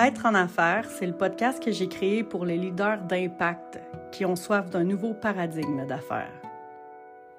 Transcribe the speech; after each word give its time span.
Être 0.00 0.26
en 0.26 0.34
affaires, 0.34 0.84
c'est 0.88 1.06
le 1.06 1.12
podcast 1.12 1.60
que 1.60 1.72
j'ai 1.72 1.88
créé 1.88 2.22
pour 2.22 2.44
les 2.44 2.56
leaders 2.56 3.02
d'impact 3.08 3.80
qui 4.12 4.24
ont 4.24 4.36
soif 4.36 4.70
d'un 4.70 4.84
nouveau 4.84 5.12
paradigme 5.12 5.84
d'affaires. 5.86 6.30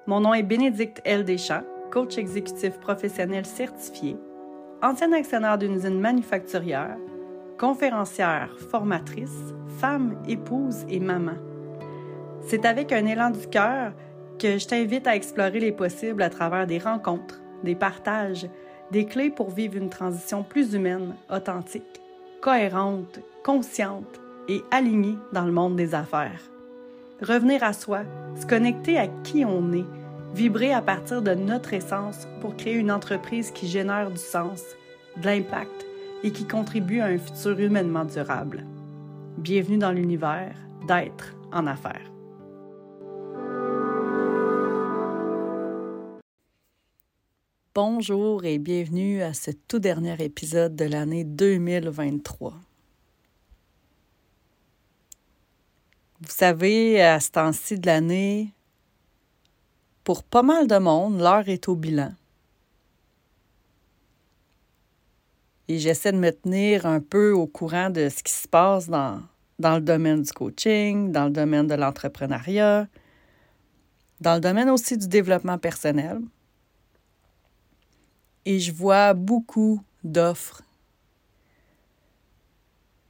Mon 0.06 0.20
nom 0.20 0.34
est 0.34 0.42
Bénédicte 0.42 1.00
L. 1.06 1.24
Deschamps, 1.24 1.62
coach 1.90 2.18
exécutif 2.18 2.78
professionnel 2.78 3.46
certifié, 3.46 4.18
ancien 4.82 5.10
actionnaire 5.12 5.56
d'une 5.56 5.76
usine 5.76 5.98
manufacturière, 5.98 6.98
conférencière, 7.58 8.50
formatrice, 8.70 9.54
femme, 9.78 10.22
épouse 10.28 10.84
et 10.90 11.00
maman. 11.00 11.38
C'est 12.42 12.66
avec 12.66 12.92
un 12.92 13.06
élan 13.06 13.30
du 13.30 13.46
cœur 13.46 13.94
que 14.38 14.58
je 14.58 14.66
t'invite 14.66 15.06
à 15.06 15.16
explorer 15.16 15.60
les 15.60 15.72
possibles 15.72 16.22
à 16.22 16.28
travers 16.28 16.66
des 16.66 16.78
rencontres, 16.78 17.40
des 17.64 17.74
partages, 17.74 18.46
des 18.90 19.06
clés 19.06 19.30
pour 19.30 19.48
vivre 19.48 19.78
une 19.78 19.88
transition 19.88 20.42
plus 20.42 20.74
humaine, 20.74 21.14
authentique 21.30 21.99
cohérente, 22.40 23.20
consciente 23.44 24.20
et 24.48 24.62
alignée 24.70 25.18
dans 25.32 25.44
le 25.44 25.52
monde 25.52 25.76
des 25.76 25.94
affaires. 25.94 26.40
Revenir 27.20 27.62
à 27.62 27.72
soi, 27.72 28.00
se 28.40 28.46
connecter 28.46 28.98
à 28.98 29.08
qui 29.24 29.44
on 29.44 29.72
est, 29.72 29.84
vibrer 30.34 30.72
à 30.72 30.80
partir 30.80 31.20
de 31.20 31.34
notre 31.34 31.74
essence 31.74 32.26
pour 32.40 32.56
créer 32.56 32.74
une 32.74 32.90
entreprise 32.90 33.50
qui 33.50 33.68
génère 33.68 34.10
du 34.10 34.16
sens, 34.16 34.62
de 35.18 35.26
l'impact 35.26 35.86
et 36.22 36.30
qui 36.30 36.46
contribue 36.46 37.00
à 37.00 37.06
un 37.06 37.18
futur 37.18 37.58
humainement 37.58 38.04
durable. 38.04 38.64
Bienvenue 39.36 39.78
dans 39.78 39.92
l'univers 39.92 40.54
d'être 40.86 41.34
en 41.52 41.66
affaires. 41.66 42.09
Bonjour 47.72 48.44
et 48.44 48.58
bienvenue 48.58 49.22
à 49.22 49.32
ce 49.32 49.52
tout 49.52 49.78
dernier 49.78 50.20
épisode 50.24 50.74
de 50.74 50.86
l'année 50.86 51.22
2023. 51.22 52.52
Vous 56.20 56.28
savez, 56.28 57.00
à 57.00 57.20
ce 57.20 57.30
temps-ci 57.30 57.78
de 57.78 57.86
l'année, 57.86 58.52
pour 60.02 60.24
pas 60.24 60.42
mal 60.42 60.66
de 60.66 60.78
monde, 60.78 61.20
l'heure 61.20 61.48
est 61.48 61.68
au 61.68 61.76
bilan. 61.76 62.12
Et 65.68 65.78
j'essaie 65.78 66.10
de 66.10 66.18
me 66.18 66.32
tenir 66.32 66.86
un 66.86 66.98
peu 66.98 67.30
au 67.30 67.46
courant 67.46 67.88
de 67.88 68.08
ce 68.08 68.24
qui 68.24 68.32
se 68.32 68.48
passe 68.48 68.88
dans, 68.88 69.22
le 69.60 69.80
domaine 69.80 70.22
du 70.22 70.32
coaching, 70.32 71.12
dans 71.12 71.26
le 71.26 71.30
domaine 71.30 71.68
de 71.68 71.74
l'entrepreneuriat, 71.74 72.88
dans 74.20 74.34
le 74.34 74.40
domaine 74.40 74.70
aussi 74.70 74.98
du 74.98 75.06
développement 75.06 75.56
personnel 75.56 76.20
et 78.44 78.58
je 78.58 78.72
vois 78.72 79.14
beaucoup 79.14 79.80
d'offres 80.04 80.62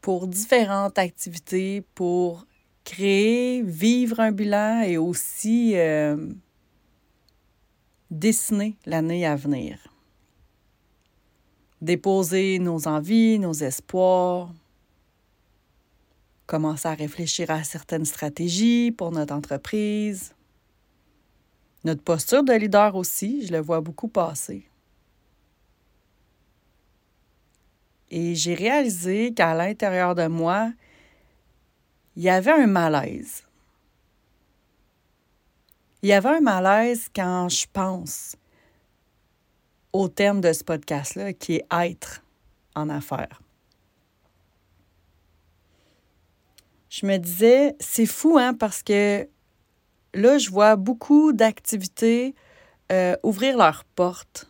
pour 0.01 0.27
différentes 0.27 0.99
activités, 0.99 1.83
pour 1.95 2.47
créer, 2.85 3.63
vivre 3.63 4.21
un 4.21 4.33
bilan 4.33 4.83
et 4.83 4.97
aussi 4.97 5.73
euh, 5.77 6.17
dessiner 8.11 8.77
l'année 8.87 9.27
à 9.27 9.37
venir. 9.37 9.79
Déposer 11.83 12.59
nos 12.59 12.89
envies, 12.89 13.39
nos 13.39 13.53
espoirs, 13.53 14.53
commencer 16.47 16.89
à 16.89 16.95
réfléchir 16.95 17.51
à 17.51 17.63
certaines 17.63 18.05
stratégies 18.05 18.91
pour 18.91 19.13
notre 19.13 19.35
entreprise. 19.35 20.35
Notre 21.85 22.03
posture 22.03 22.43
de 22.43 22.53
leader 22.53 22.97
aussi, 22.97 23.47
je 23.47 23.53
le 23.53 23.61
vois 23.61 23.81
beaucoup 23.81 24.09
passer. 24.09 24.70
Et 28.11 28.35
j'ai 28.35 28.55
réalisé 28.55 29.33
qu'à 29.33 29.55
l'intérieur 29.55 30.15
de 30.15 30.27
moi, 30.27 30.73
il 32.17 32.23
y 32.25 32.29
avait 32.29 32.51
un 32.51 32.67
malaise. 32.67 33.45
Il 36.03 36.09
y 36.09 36.13
avait 36.13 36.31
un 36.31 36.41
malaise 36.41 37.09
quand 37.15 37.49
je 37.49 37.67
pense 37.73 38.37
au 39.93 40.09
terme 40.09 40.41
de 40.41 40.53
ce 40.53 40.65
podcast-là, 40.65 41.33
qui 41.33 41.57
est 41.57 41.67
être 41.71 42.23
en 42.75 42.89
affaires. 42.89 43.41
Je 46.89 47.07
me 47.07 47.17
disais, 47.19 47.77
c'est 47.79 48.07
fou, 48.07 48.39
hein, 48.39 48.55
parce 48.55 48.83
que 48.83 49.29
là, 50.15 50.39
je 50.39 50.51
vois 50.51 50.77
beaucoup 50.77 51.33
d'activités 51.33 52.35
euh, 52.91 53.17
ouvrir 53.23 53.57
leurs 53.57 53.85
portes 53.85 54.50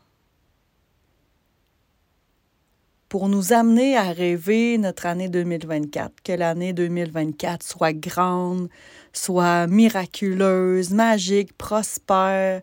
pour 3.10 3.28
nous 3.28 3.52
amener 3.52 3.96
à 3.96 4.12
rêver 4.12 4.78
notre 4.78 5.04
année 5.04 5.28
2024, 5.28 6.22
que 6.22 6.30
l'année 6.30 6.72
2024 6.72 7.64
soit 7.64 7.92
grande, 7.92 8.68
soit 9.12 9.66
miraculeuse, 9.66 10.92
magique, 10.92 11.52
prospère, 11.58 12.62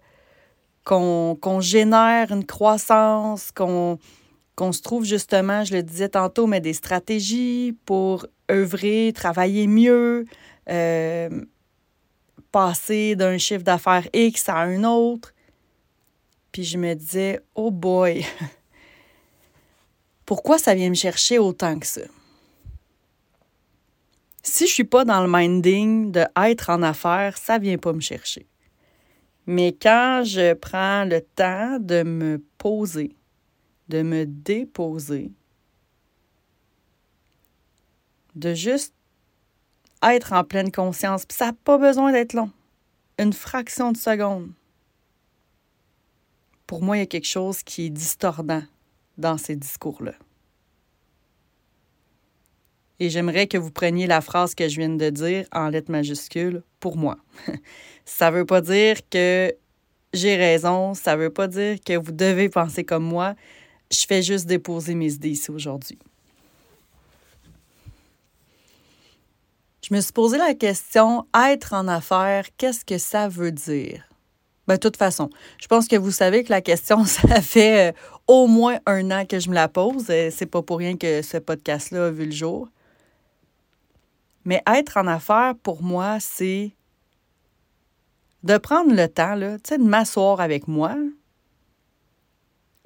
qu'on 0.85 1.59
génère 1.59 2.31
une 2.31 2.45
croissance, 2.45 3.51
qu'on 3.51 3.99
se 4.71 4.81
trouve 4.81 5.03
justement, 5.03 5.65
je 5.65 5.73
le 5.75 5.83
disais 5.83 6.07
tantôt, 6.07 6.47
mais 6.47 6.61
des 6.61 6.71
stratégies 6.71 7.77
pour 7.83 8.25
œuvrer, 8.49 9.11
travailler 9.13 9.67
mieux, 9.67 10.25
euh, 10.69 11.29
passer 12.53 13.17
d'un 13.17 13.37
chiffre 13.37 13.63
d'affaires 13.63 14.07
X 14.13 14.47
à 14.47 14.59
un 14.59 14.85
autre. 14.85 15.33
Puis 16.53 16.63
je 16.63 16.77
me 16.77 16.93
disais, 16.93 17.41
oh 17.53 17.69
boy, 17.69 18.25
pourquoi 20.27 20.59
ça 20.59 20.75
vient 20.75 20.89
me 20.89 20.93
chercher 20.95 21.39
autant 21.39 21.79
que 21.79 21.87
ça? 21.87 22.01
Si 24.43 24.67
je 24.67 24.73
suis 24.73 24.83
pas 24.83 25.05
dans 25.05 25.25
le 25.25 25.31
minding 25.31 26.11
de 26.11 26.25
être 26.35 26.69
en 26.69 26.83
affaires, 26.83 27.37
ça 27.37 27.57
vient 27.57 27.77
pas 27.77 27.93
me 27.93 28.01
chercher. 28.01 28.45
Mais 29.45 29.71
quand 29.71 30.23
je 30.25 30.53
prends 30.53 31.05
le 31.05 31.21
temps 31.21 31.79
de 31.79 32.03
me 32.03 32.43
poser, 32.57 33.15
de 33.87 34.01
me 34.01 34.25
déposer, 34.25 35.31
de 38.35 38.53
juste 38.53 38.93
être 40.03 40.33
en 40.33 40.43
pleine 40.43 40.73
conscience, 40.73 41.23
ça 41.29 41.47
n'a 41.47 41.53
pas 41.53 41.77
besoin 41.77 42.11
d'être 42.11 42.33
long, 42.33 42.51
une 43.17 43.31
fraction 43.31 43.93
de 43.93 43.97
seconde. 43.97 44.51
Pour 46.65 46.83
moi, 46.83 46.97
il 46.97 46.99
y 46.99 47.03
a 47.03 47.05
quelque 47.05 47.25
chose 47.25 47.63
qui 47.63 47.85
est 47.85 47.89
distordant 47.89 48.63
dans 49.17 49.37
ces 49.37 49.55
discours-là. 49.55 50.13
Et 52.99 53.09
j'aimerais 53.09 53.47
que 53.47 53.57
vous 53.57 53.71
preniez 53.71 54.07
la 54.07 54.21
phrase 54.21 54.55
que 54.55 54.67
je 54.67 54.77
viens 54.77 54.89
de 54.89 55.09
dire 55.09 55.45
en 55.51 55.69
lettres 55.69 55.91
majuscules 55.91 56.63
pour 56.79 56.97
moi. 56.97 57.17
ça 58.05 58.31
ne 58.31 58.37
veut 58.37 58.45
pas 58.45 58.61
dire 58.61 58.97
que 59.09 59.53
j'ai 60.13 60.35
raison, 60.35 60.93
ça 60.93 61.15
ne 61.15 61.23
veut 61.23 61.29
pas 61.29 61.47
dire 61.47 61.77
que 61.85 61.97
vous 61.97 62.11
devez 62.11 62.49
penser 62.49 62.83
comme 62.83 63.03
moi. 63.03 63.35
Je 63.91 64.05
fais 64.07 64.23
juste 64.23 64.47
déposer 64.47 64.95
mes 64.95 65.13
idées 65.13 65.29
ici 65.29 65.51
aujourd'hui. 65.51 65.99
Je 69.87 69.93
me 69.93 70.01
suis 70.01 70.11
posé 70.11 70.37
la 70.37 70.53
question 70.53 71.25
être 71.33 71.73
en 71.73 71.87
affaires, 71.87 72.45
qu'est-ce 72.57 72.83
que 72.83 72.97
ça 72.97 73.29
veut 73.29 73.53
dire? 73.53 74.03
Ben, 74.67 74.75
de 74.75 74.79
toute 74.79 74.97
façon, 74.97 75.29
je 75.61 75.67
pense 75.67 75.87
que 75.87 75.95
vous 75.95 76.11
savez 76.11 76.43
que 76.43 76.51
la 76.51 76.61
question, 76.61 77.05
ça 77.05 77.41
fait 77.41 77.89
euh, 77.89 77.97
au 78.27 78.47
moins 78.47 78.79
un 78.85 79.11
an 79.11 79.25
que 79.25 79.39
je 79.39 79.49
me 79.49 79.55
la 79.55 79.67
pose. 79.67 80.05
C'est 80.07 80.49
pas 80.49 80.61
pour 80.61 80.79
rien 80.79 80.97
que 80.97 81.21
ce 81.21 81.37
podcast-là 81.37 82.07
a 82.07 82.11
vu 82.11 82.25
le 82.25 82.31
jour. 82.31 82.67
Mais 84.45 84.61
être 84.67 84.97
en 84.97 85.07
affaires, 85.07 85.55
pour 85.61 85.83
moi, 85.83 86.17
c'est 86.19 86.71
de 88.43 88.57
prendre 88.57 88.93
le 88.93 89.07
temps, 89.07 89.35
là, 89.35 89.57
de 89.57 89.83
m'asseoir 89.83 90.39
avec 90.39 90.67
moi. 90.67 90.95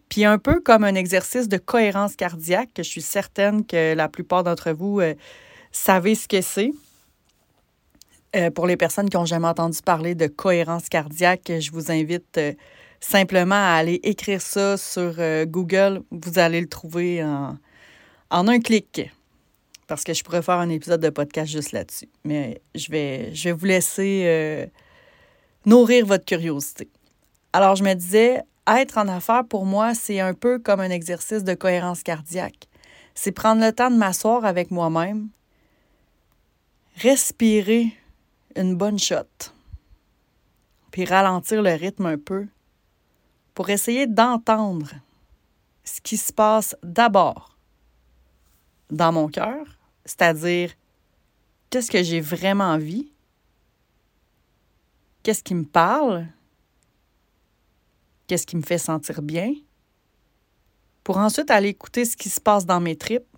Puis 0.10 0.26
un 0.26 0.40
peu 0.40 0.60
comme 0.60 0.84
un 0.84 0.96
exercice 0.96 1.48
de 1.48 1.58
cohérence 1.58 2.16
cardiaque, 2.16 2.74
que 2.74 2.84
je 2.84 2.90
suis 2.90 3.02
certaine 3.02 3.66
que 3.66 3.94
la 3.94 4.10
plupart 4.10 4.44
d'entre 4.44 4.72
vous 4.72 5.00
euh, 5.00 5.14
savez 5.72 6.16
ce 6.16 6.28
que 6.28 6.42
c'est. 6.42 6.74
Euh, 8.36 8.50
pour 8.50 8.66
les 8.66 8.78
personnes 8.78 9.10
qui 9.10 9.18
n'ont 9.18 9.26
jamais 9.26 9.48
entendu 9.48 9.80
parler 9.84 10.16
de 10.16 10.28
cohérence 10.28 10.88
cardiaque, 10.88 11.52
je 11.60 11.70
vous 11.72 11.92
invite 11.92 12.38
euh, 12.38 12.54
simplement 13.02 13.56
à 13.56 13.74
aller 13.76 14.00
écrire 14.04 14.42
ça 14.42 14.78
sur 14.78 15.16
euh, 15.20 15.46
Google. 15.46 16.02
Vous 16.12 16.40
allez 16.40 16.62
le 16.62 16.70
trouver 16.70 17.24
en, 17.24 17.58
un 18.30 18.60
clic. 18.60 19.12
Parce 19.88 20.06
que 20.06 20.14
je 20.14 20.24
pourrais 20.24 20.42
faire 20.42 20.60
un 20.60 20.70
épisode 20.70 21.02
de 21.02 21.10
podcast 21.10 21.52
juste 21.52 21.74
là-dessus. 21.74 22.08
Mais 22.24 22.62
je 22.74 22.90
vais, 22.90 23.36
je 23.36 23.50
vais 23.50 23.52
vous 23.52 23.66
laisser 23.66 24.70
nourrir 25.66 26.06
votre 26.06 26.24
curiosité. 26.24 26.88
Alors, 27.52 27.76
je 27.76 27.84
me 27.84 27.94
disais, 27.94 28.42
être 28.68 28.98
en 28.98 29.10
affaires, 29.10 29.44
pour 29.44 29.66
moi, 29.66 29.94
c'est 29.94 30.22
un 30.22 30.34
peu 30.34 30.60
comme 30.60 30.80
un 30.80 30.90
exercice 30.90 31.44
de 31.44 31.54
cohérence 31.54 32.04
cardiaque. 32.04 32.70
C'est 33.16 33.34
prendre 33.34 33.62
le 33.62 33.74
temps 33.74 33.92
de 33.92 33.98
m'asseoir 33.98 34.46
avec 34.46 34.72
moi-même, 34.72 35.28
respirer 36.96 37.92
une 38.56 38.76
bonne 38.76 39.00
shot, 39.00 39.54
puis 40.92 41.06
ralentir 41.06 41.62
le 41.62 41.72
rythme 41.72 42.06
un 42.06 42.18
peu 42.18 42.48
pour 43.54 43.70
essayer 43.70 44.08
d'entendre 44.08 44.90
ce 45.84 46.02
qui 46.02 46.18
se 46.18 46.32
passe 46.32 46.76
d'abord 46.84 47.58
dans 48.90 49.12
mon 49.12 49.28
cœur, 49.28 49.66
c'est-à-dire 50.06 50.72
qu'est-ce 51.70 51.92
que 51.92 52.04
j'ai 52.04 52.22
vraiment 52.22 52.66
envie, 52.66 53.12
qu'est-ce 55.24 55.44
qui 55.44 55.56
me 55.56 55.66
parle, 55.66 56.28
qu'est-ce 58.28 58.46
qui 58.46 58.58
me 58.58 58.62
fait 58.62 58.78
sentir 58.78 59.22
bien, 59.22 59.54
pour 61.04 61.18
ensuite 61.18 61.52
aller 61.52 61.70
écouter 61.70 62.06
ce 62.06 62.16
qui 62.16 62.30
se 62.30 62.40
passe 62.40 62.66
dans 62.66 62.80
mes 62.80 62.96
tripes. 62.96 63.31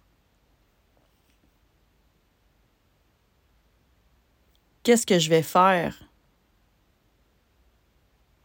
Qu'est-ce 4.83 5.05
que 5.05 5.17
je 5.17 5.29
vais 5.29 5.41
faire 5.41 5.97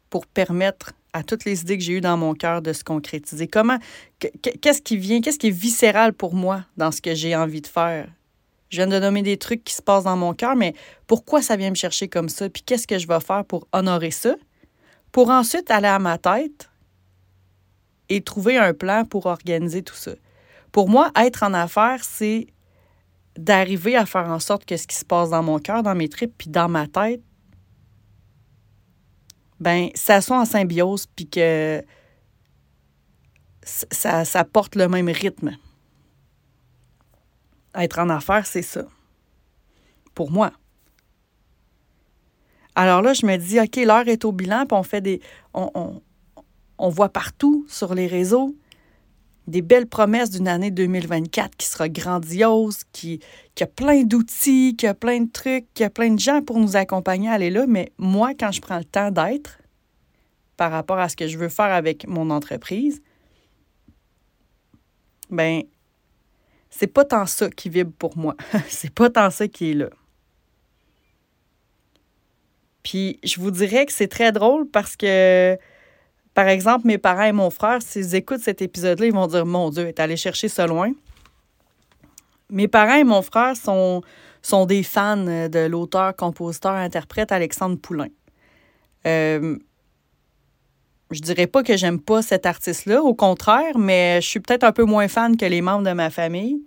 pour 0.09 0.27
permettre 0.27 0.93
à 1.13 1.23
toutes 1.23 1.45
les 1.45 1.63
idées 1.63 1.77
que 1.77 1.85
j'ai 1.85 1.95
eues 1.95 2.01
dans 2.01 2.17
mon 2.17 2.35
cœur 2.35 2.63
de 2.63 2.73
se 2.73 2.85
concrétiser? 2.85 3.49
Comment, 3.49 3.79
qu'est-ce 4.19 4.81
qui 4.81 4.97
vient, 4.97 5.21
qu'est-ce 5.21 5.39
qui 5.39 5.49
est 5.49 5.51
viscéral 5.51 6.13
pour 6.13 6.35
moi 6.35 6.65
dans 6.77 6.93
ce 6.93 7.03
que 7.03 7.15
j'ai 7.15 7.35
envie 7.35 7.61
de 7.61 7.67
faire? 7.67 8.09
Je 8.71 8.77
viens 8.77 8.87
de 8.87 8.99
nommer 8.99 9.23
des 9.23 9.37
trucs 9.37 9.65
qui 9.65 9.75
se 9.75 9.83
passent 9.83 10.05
dans 10.05 10.17
mon 10.17 10.35
cœur, 10.35 10.55
mais 10.55 10.75
pourquoi 11.07 11.43
ça 11.43 11.57
vient 11.57 11.71
me 11.71 11.75
chercher 11.75 12.07
comme 12.07 12.29
ça? 12.29 12.49
Puis 12.49 12.63
qu'est-ce 12.63 12.87
que 12.87 12.99
je 12.99 13.09
vais 13.09 13.21
faire 13.21 13.45
pour 13.45 13.67
honorer 13.73 14.11
ça? 14.11 14.37
Pour 15.11 15.31
ensuite 15.31 15.71
aller 15.71 15.89
à 15.89 15.99
ma 15.99 16.19
tête 16.19 16.69
et 18.11 18.21
trouver 18.21 18.59
un 18.59 18.75
plan 18.75 19.05
pour 19.05 19.27
organiser 19.27 19.83
tout 19.83 19.95
ça. 19.95 20.13
Pour 20.71 20.89
moi, 20.89 21.11
être 21.17 21.43
en 21.43 21.55
affaires, 21.55 22.05
c'est 22.05 22.47
d'arriver 23.39 23.97
à 23.97 24.05
faire 24.05 24.29
en 24.29 24.41
sorte 24.41 24.65
que 24.65 24.77
ce 24.77 24.87
qui 24.87 24.97
se 24.97 25.05
passe 25.05 25.31
dans 25.31 25.43
mon 25.43 25.59
cœur, 25.59 25.83
dans 25.83 25.95
mes 25.95 26.09
tripes, 26.09 26.35
puis 26.37 26.49
dans 26.49 26.69
ma 26.69 26.87
tête, 26.87 27.23
ben 29.61 29.89
ça 29.95 30.21
soit 30.21 30.41
en 30.41 30.45
symbiose, 30.45 31.07
puis 31.07 31.29
que 31.29 31.83
ça, 33.63 34.25
ça 34.25 34.45
porte 34.45 34.75
le 34.75 34.89
même 34.89 35.09
rythme. 35.09 35.57
Être 37.75 38.01
en 38.01 38.09
affaires, 38.11 38.47
c'est 38.47 38.63
ça. 38.63 38.87
Pour 40.15 40.33
moi. 40.33 40.53
Alors 42.75 43.03
là, 43.03 43.13
je 43.13 43.25
me 43.25 43.37
dis, 43.37 43.61
OK, 43.61 43.77
l'heure 43.77 44.09
est 44.09 44.25
au 44.25 44.33
bilan, 44.33 44.67
puis 44.67 44.77
on 44.77 44.83
fait 44.83 45.01
des. 45.01 45.21
On, 45.55 46.03
on 46.79 46.89
voit 46.89 47.09
partout 47.09 47.67
sur 47.69 47.95
les 47.95 48.07
réseaux 48.07 48.55
des 49.49 49.63
belles 49.63 49.87
promesses 49.87 50.31
d'une 50.31 50.47
année 50.47 50.71
2024 50.71 51.57
qui 51.57 51.67
sera 51.67 51.89
grandiose, 51.89 52.83
qui, 52.93 53.21
qui 53.55 53.65
a 53.65 53.67
plein 53.67 54.03
d'outils, 54.03 54.77
qui 54.77 54.87
a 54.87 54.93
plein 54.95 55.23
de 55.23 55.31
trucs, 55.31 55.73
qui 55.73 55.83
a 55.85 55.91
plein 55.91 56.11
de 56.11 56.21
gens 56.21 56.43
pour 56.43 56.61
nous 56.61 56.77
accompagner 56.77 57.31
à 57.31 57.33
aller 57.33 57.51
là. 57.51 57.67
Mais 57.67 57.91
moi, 57.97 58.33
quand 58.39 58.53
je 58.53 58.61
prends 58.61 58.79
le 58.79 58.85
temps 58.85 59.11
d'être 59.11 59.59
par 60.59 60.71
rapport 60.71 60.99
à 60.99 61.09
ce 61.09 61.17
que 61.17 61.27
je 61.27 61.39
veux 61.39 61.49
faire 61.49 61.73
avec 61.73 62.07
mon 62.07 62.29
entreprise, 62.31 63.01
ben 65.31 65.63
c'est 66.69 66.87
pas 66.87 67.07
tant 67.07 67.25
ça 67.25 67.49
qui 67.49 67.71
vibre 67.71 67.93
pour 67.99 68.19
moi. 68.19 68.37
c'est 68.69 68.93
pas 68.93 69.09
tant 69.09 69.31
ça 69.31 69.49
qui 69.49 69.71
est 69.71 69.75
là. 69.75 69.89
Puis 72.83 73.19
je 73.25 73.41
vous 73.41 73.51
dirais 73.51 73.87
que 73.87 73.93
c'est 73.93 74.09
très 74.09 74.31
drôle 74.31 74.69
parce 74.69 74.95
que 74.95 75.59
par 76.39 76.47
exemple, 76.47 76.87
mes 76.87 76.99
parents 76.99 77.25
et 77.25 77.33
mon 77.33 77.51
frère, 77.51 77.83
s'ils 77.83 78.15
écoutent 78.15 78.43
cet 78.43 78.63
épisode-là, 78.63 79.07
ils 79.07 79.13
vont 79.13 79.27
dire 79.27 79.45
Mon 79.45 79.71
Dieu, 79.71 79.89
est 79.89 79.99
allé 79.99 80.17
chercher 80.17 80.49
ça 80.49 80.69
loin. 80.69 80.93
Mes 82.49 82.69
parents 82.69 82.95
et 82.95 83.03
mon 83.03 83.23
frère 83.23 83.57
sont, 83.57 84.03
des 84.69 84.85
fans 84.85 85.17
de 85.17 85.67
l'auteur, 85.67 86.15
compositeur, 86.15 86.75
interprète 86.75 87.33
Alexandre 87.33 87.77
Poulain. 87.77 88.11
Euh, 89.05 89.59
je 91.11 91.21
dirais 91.23 91.49
pas 91.49 91.65
que 91.65 91.77
j'aime 91.77 91.99
pas 91.99 92.23
cet 92.23 92.47
artiste-là, 92.47 93.03
au 93.03 93.15
contraire, 93.15 93.77
mais 93.77 94.21
je 94.21 94.29
suis 94.29 94.39
peut-être 94.39 94.63
un 94.63 94.71
peu 94.71 94.85
moins 94.85 95.09
fan 95.09 95.37
que 95.37 95.45
les 95.45 95.61
membres 95.61 95.89
de 95.89 95.93
ma 95.93 96.09
famille. 96.09 96.63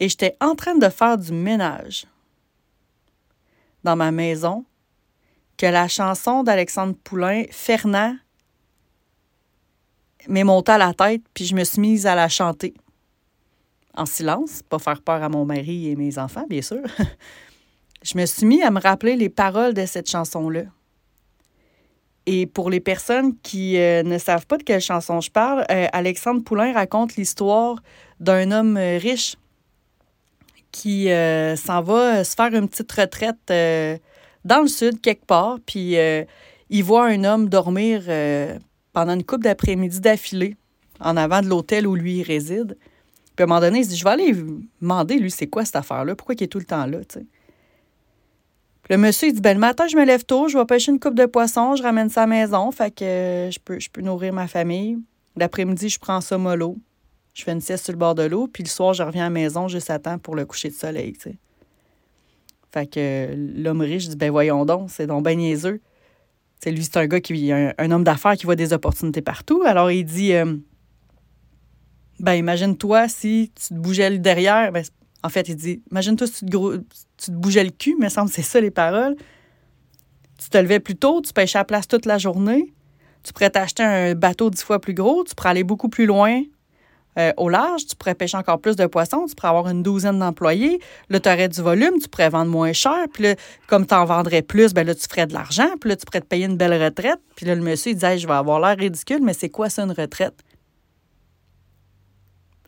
Et 0.00 0.08
j'étais 0.08 0.36
en 0.40 0.56
train 0.56 0.74
de 0.74 0.88
faire 0.88 1.16
du 1.16 1.30
ménage 1.32 2.06
dans 3.84 3.94
ma 3.94 4.10
maison 4.10 4.64
que 5.58 5.66
la 5.66 5.86
chanson 5.86 6.42
d'Alexandre 6.42 6.96
Poulain, 7.04 7.44
Fernand, 7.52 8.16
m'est 10.28 10.44
montée 10.44 10.72
à 10.72 10.78
la 10.78 10.94
tête, 10.94 11.22
puis 11.34 11.44
je 11.44 11.54
me 11.54 11.64
suis 11.64 11.80
mise 11.80 12.06
à 12.06 12.14
la 12.14 12.28
chanter. 12.28 12.74
En 13.96 14.06
silence, 14.06 14.62
pas 14.68 14.78
faire 14.78 15.00
peur 15.00 15.22
à 15.22 15.28
mon 15.28 15.44
mari 15.44 15.90
et 15.90 15.96
mes 15.96 16.18
enfants, 16.18 16.46
bien 16.48 16.62
sûr. 16.62 16.82
je 18.02 18.18
me 18.18 18.26
suis 18.26 18.46
mise 18.46 18.62
à 18.62 18.70
me 18.70 18.80
rappeler 18.80 19.16
les 19.16 19.28
paroles 19.28 19.74
de 19.74 19.86
cette 19.86 20.10
chanson-là. 20.10 20.62
Et 22.26 22.46
pour 22.46 22.70
les 22.70 22.80
personnes 22.80 23.36
qui 23.42 23.78
euh, 23.78 24.02
ne 24.02 24.18
savent 24.18 24.46
pas 24.46 24.56
de 24.56 24.62
quelle 24.62 24.80
chanson 24.80 25.20
je 25.20 25.30
parle, 25.30 25.64
euh, 25.70 25.86
Alexandre 25.92 26.42
Poulain 26.42 26.72
raconte 26.72 27.16
l'histoire 27.16 27.76
d'un 28.18 28.50
homme 28.50 28.76
euh, 28.76 28.98
riche 28.98 29.36
qui 30.72 31.04
s'en 31.04 31.82
va 31.82 32.24
se 32.24 32.34
faire 32.34 32.52
une 32.52 32.68
petite 32.68 32.90
retraite 32.90 33.36
dans 34.44 34.60
le 34.60 34.66
sud, 34.66 35.00
quelque 35.00 35.24
part, 35.24 35.58
puis 35.64 35.94
il 36.68 36.82
voit 36.82 37.06
un 37.06 37.22
homme 37.22 37.48
dormir 37.48 38.02
pendant 38.94 39.12
une 39.12 39.24
couple 39.24 39.42
d'après-midi 39.42 40.00
d'affilée 40.00 40.56
en 41.00 41.18
avant 41.18 41.42
de 41.42 41.48
l'hôtel 41.48 41.86
où 41.86 41.94
lui 41.94 42.18
il 42.18 42.22
réside. 42.22 42.78
Puis 43.36 43.42
à 43.42 43.44
un 43.44 43.46
moment 43.46 43.60
donné, 43.60 43.80
il 43.80 43.84
se 43.84 43.90
dit 43.90 43.96
Je 43.96 44.04
vais 44.04 44.10
aller 44.10 44.34
demander, 44.80 45.18
lui, 45.18 45.30
c'est 45.30 45.48
quoi 45.48 45.66
cette 45.66 45.76
affaire-là? 45.76 46.14
Pourquoi 46.14 46.34
il 46.38 46.42
est 46.44 46.46
tout 46.46 46.60
le 46.60 46.64
temps 46.64 46.86
là 46.86 47.00
le 48.90 48.98
monsieur, 48.98 49.28
il 49.28 49.32
dit 49.32 49.40
ben, 49.40 49.54
Le 49.54 49.60
matin, 49.60 49.86
je 49.88 49.96
me 49.96 50.04
lève 50.04 50.24
tôt, 50.24 50.48
je 50.48 50.58
vais 50.58 50.64
pêcher 50.66 50.92
une 50.92 51.00
coupe 51.00 51.14
de 51.14 51.24
poisson, 51.24 51.74
je 51.74 51.82
ramène 51.82 52.10
ça 52.10 52.24
à 52.24 52.26
la 52.26 52.34
maison, 52.34 52.70
fait 52.70 52.90
que 52.90 53.04
euh, 53.04 53.50
je, 53.50 53.58
peux, 53.58 54.02
nourrir 54.02 54.34
ma 54.34 54.46
famille. 54.46 54.98
L'après-midi, 55.36 55.88
je 55.88 55.98
prends 55.98 56.20
ça 56.20 56.36
mollo. 56.36 56.76
Je 57.32 57.44
fais 57.44 57.52
une 57.52 57.62
sieste 57.62 57.84
sur 57.84 57.92
le 57.92 57.98
bord 57.98 58.14
de 58.14 58.24
l'eau, 58.24 58.46
puis 58.46 58.62
le 58.62 58.68
soir, 58.68 58.92
je 58.92 59.02
reviens 59.02 59.22
à 59.22 59.26
la 59.26 59.30
maison 59.30 59.68
juste 59.68 59.88
à 59.88 59.98
temps 59.98 60.18
pour 60.18 60.36
le 60.36 60.44
coucher 60.44 60.68
de 60.68 60.74
soleil. 60.74 61.16
Fait 62.72 62.86
que 62.86 62.98
euh, 62.98 63.34
l'homme 63.56 63.80
riche 63.80 64.08
dit 64.08 64.16
Ben 64.16 64.30
voyons 64.30 64.66
donc, 64.66 64.90
c'est 64.90 65.06
donc 65.06 65.24
ben 65.24 65.40
lui, 66.66 66.84
c'est 66.84 66.96
un 66.96 67.06
gars 67.06 67.20
qui 67.20 67.52
un, 67.52 67.72
un 67.76 67.90
homme 67.90 68.04
d'affaires 68.04 68.36
qui 68.36 68.44
voit 68.44 68.56
des 68.56 68.72
opportunités 68.72 69.22
partout. 69.22 69.62
Alors 69.66 69.90
il 69.90 70.04
dit 70.04 70.32
euh, 70.32 70.56
Ben, 72.20 72.34
imagine-toi 72.34 73.08
si 73.08 73.52
tu 73.54 73.68
te 73.68 73.74
bougeais 73.74 74.10
le 74.10 74.18
derrière. 74.18 74.72
Ben, 74.72 74.84
en 75.22 75.28
fait, 75.28 75.48
il 75.48 75.56
dit 75.56 75.82
Imagine-toi 75.90 76.26
si 76.26 76.44
tu 76.44 76.46
te, 76.46 76.82
tu 77.18 77.30
bougeais 77.30 77.64
le 77.64 77.70
cul, 77.70 77.96
me 77.98 78.08
semble 78.08 78.30
c'est 78.30 78.42
ça 78.42 78.60
les 78.60 78.70
paroles. 78.70 79.16
Tu 80.38 80.48
te 80.48 80.58
levais 80.58 80.80
plus 80.80 80.96
tôt, 80.96 81.20
tu 81.20 81.32
pêchais 81.32 81.58
à 81.58 81.64
place 81.64 81.86
toute 81.86 82.06
la 82.06 82.18
journée. 82.18 82.72
Tu 83.22 83.32
pourrais 83.32 83.50
t'acheter 83.50 83.82
un 83.82 84.14
bateau 84.14 84.50
dix 84.50 84.62
fois 84.62 84.80
plus 84.80 84.94
gros, 84.94 85.24
tu 85.24 85.34
pourrais 85.34 85.50
aller 85.50 85.64
beaucoup 85.64 85.88
plus 85.88 86.06
loin 86.06 86.42
euh, 87.18 87.32
au 87.36 87.48
large, 87.48 87.86
tu 87.86 87.96
pourrais 87.96 88.14
pêcher 88.14 88.36
encore 88.36 88.60
plus 88.60 88.76
de 88.76 88.86
poissons, 88.86 89.26
tu 89.28 89.34
pourrais 89.34 89.48
avoir 89.48 89.68
une 89.68 89.82
douzaine 89.82 90.18
d'employés, 90.18 90.80
là, 91.08 91.20
tu 91.20 91.28
aurais 91.28 91.48
du 91.48 91.60
volume, 91.62 91.94
tu 92.02 92.08
pourrais 92.08 92.30
vendre 92.30 92.50
moins 92.50 92.72
cher, 92.72 93.06
puis 93.12 93.22
là, 93.24 93.34
comme 93.66 93.86
tu 93.86 93.94
en 93.94 94.04
vendrais 94.04 94.42
plus, 94.42 94.74
ben 94.74 94.86
là, 94.86 94.94
tu 94.94 95.06
ferais 95.08 95.26
de 95.26 95.34
l'argent, 95.34 95.68
puis 95.80 95.90
là, 95.90 95.96
tu 95.96 96.04
pourrais 96.04 96.20
te 96.20 96.26
payer 96.26 96.46
une 96.46 96.56
belle 96.56 96.82
retraite. 96.82 97.20
Puis 97.36 97.46
là, 97.46 97.54
le 97.54 97.62
monsieur, 97.62 97.92
il 97.92 97.94
disait, 97.94 98.18
je 98.18 98.26
vais 98.26 98.34
avoir 98.34 98.60
l'air 98.60 98.76
ridicule, 98.76 99.20
mais 99.22 99.32
c'est 99.32 99.50
quoi 99.50 99.68
ça, 99.68 99.82
une 99.82 99.92
retraite? 99.92 100.34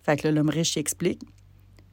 Fait 0.03 0.17
que 0.17 0.29
là, 0.29 0.33
l'homme 0.33 0.51
riche, 0.51 0.77
il 0.77 0.79
explique. 0.79 1.21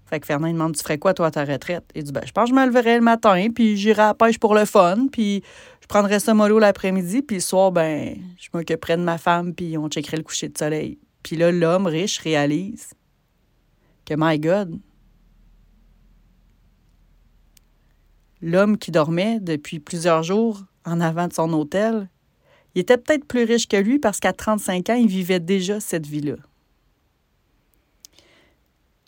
Fait 0.05 0.19
que 0.19 0.27
Fernand, 0.27 0.45
il 0.45 0.53
demande, 0.53 0.75
tu 0.75 0.83
ferais 0.83 0.99
quoi, 0.99 1.15
toi, 1.15 1.27
à 1.27 1.31
ta 1.31 1.43
retraite? 1.43 1.85
Il 1.95 2.03
dit, 2.03 2.11
ben, 2.11 2.21
je 2.23 2.31
pense 2.31 2.49
que 2.49 2.55
je 2.55 2.59
me 2.59 2.65
leverais 2.67 2.97
le 2.97 3.01
matin, 3.01 3.47
puis 3.53 3.77
j'irai 3.77 4.03
à 4.03 4.07
la 4.07 4.13
pêche 4.13 4.37
pour 4.37 4.53
le 4.53 4.65
fun, 4.65 5.07
puis 5.11 5.41
je 5.81 5.87
prendrais 5.87 6.19
ça 6.19 6.35
mollo 6.35 6.59
l'après-midi, 6.59 7.23
puis 7.23 7.37
le 7.37 7.41
soir, 7.41 7.71
ben, 7.71 8.15
je 8.37 8.49
m'occuperais 8.53 8.97
de 8.97 9.01
ma 9.01 9.17
femme, 9.17 9.55
puis 9.55 9.75
on 9.75 9.89
checkerait 9.89 10.17
le 10.17 10.23
coucher 10.23 10.49
de 10.49 10.57
soleil. 10.57 10.99
Puis 11.23 11.37
là, 11.37 11.51
l'homme 11.51 11.87
riche 11.87 12.19
réalise 12.19 12.93
que, 14.05 14.13
my 14.17 14.37
God, 14.37 14.77
l'homme 18.41 18.77
qui 18.77 18.91
dormait 18.91 19.39
depuis 19.39 19.79
plusieurs 19.79 20.21
jours 20.21 20.63
en 20.85 20.99
avant 20.99 21.27
de 21.29 21.33
son 21.33 21.51
hôtel, 21.53 22.09
il 22.75 22.81
était 22.81 22.97
peut-être 22.97 23.25
plus 23.25 23.43
riche 23.43 23.67
que 23.67 23.77
lui 23.77 23.99
parce 23.99 24.19
qu'à 24.19 24.33
35 24.33 24.89
ans, 24.89 24.95
il 24.95 25.07
vivait 25.07 25.39
déjà 25.39 25.79
cette 25.79 26.05
vie-là. 26.05 26.35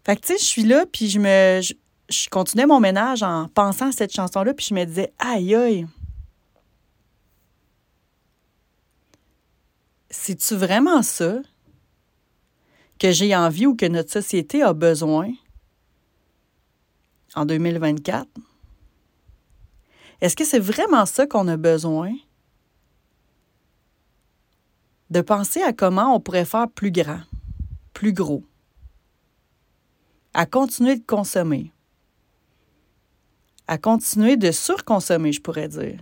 Fait 0.06 0.16
que, 0.16 0.22
tu 0.22 0.28
sais, 0.34 0.38
je 0.38 0.46
suis 0.46 0.64
là, 0.64 0.86
puis 0.86 1.10
je 1.10 1.20
me. 1.20 1.62
Je, 1.62 1.74
je, 2.10 2.30
continuais 2.30 2.68
mon 2.68 2.80
ménage 2.80 3.24
en 3.24 3.48
pensant 3.48 3.90
à 3.90 3.92
cette 3.92 4.14
chanson-là, 4.14 4.54
puis 4.54 4.68
je 4.70 4.76
me 4.76 4.86
disais, 4.86 5.12
aïe, 5.18 5.56
aïe. 5.56 5.88
C'est-tu 10.12 10.56
vraiment 10.56 11.02
ça? 11.02 11.40
Que 13.00 13.12
j'ai 13.12 13.36
envie 13.36 13.66
ou 13.66 13.76
que 13.76 13.86
notre 13.86 14.12
société 14.12 14.62
a 14.62 14.74
besoin 14.74 15.32
en 17.36 17.46
2024? 17.46 18.28
Est-ce 20.22 20.36
que 20.36 20.46
c'est 20.46 20.60
vraiment 20.60 21.06
ça 21.06 21.28
qu'on 21.28 21.48
a 21.48 21.58
besoin? 21.58 22.14
De 25.10 25.22
penser 25.22 25.62
à 25.62 25.72
comment 25.72 26.16
on 26.16 26.20
pourrait 26.20 26.46
faire 26.46 26.70
plus 26.70 26.92
grand, 26.92 27.22
plus 27.94 28.12
gros, 28.12 28.44
à 30.34 30.46
continuer 30.46 30.96
de 30.96 31.06
consommer, 31.06 31.72
à 33.68 33.78
continuer 33.78 34.36
de 34.36 34.52
surconsommer, 34.52 35.32
je 35.32 35.42
pourrais 35.42 35.68
dire. 35.68 36.00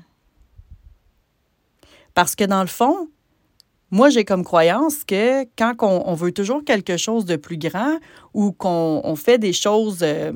Parce 2.13 2.35
que 2.35 2.43
dans 2.43 2.61
le 2.61 2.67
fond, 2.67 3.09
moi, 3.93 4.09
j'ai 4.09 4.25
comme 4.25 4.43
croyance 4.43 5.03
que 5.03 5.43
quand 5.55 5.75
on, 5.83 6.15
veut 6.15 6.31
toujours 6.31 6.63
quelque 6.65 6.97
chose 6.97 7.25
de 7.25 7.35
plus 7.35 7.59
grand 7.59 7.99
ou 8.33 8.51
qu'on 8.51 9.15
fait 9.15 9.37
des 9.37 9.53
choses 9.53 9.99
euh, 10.01 10.33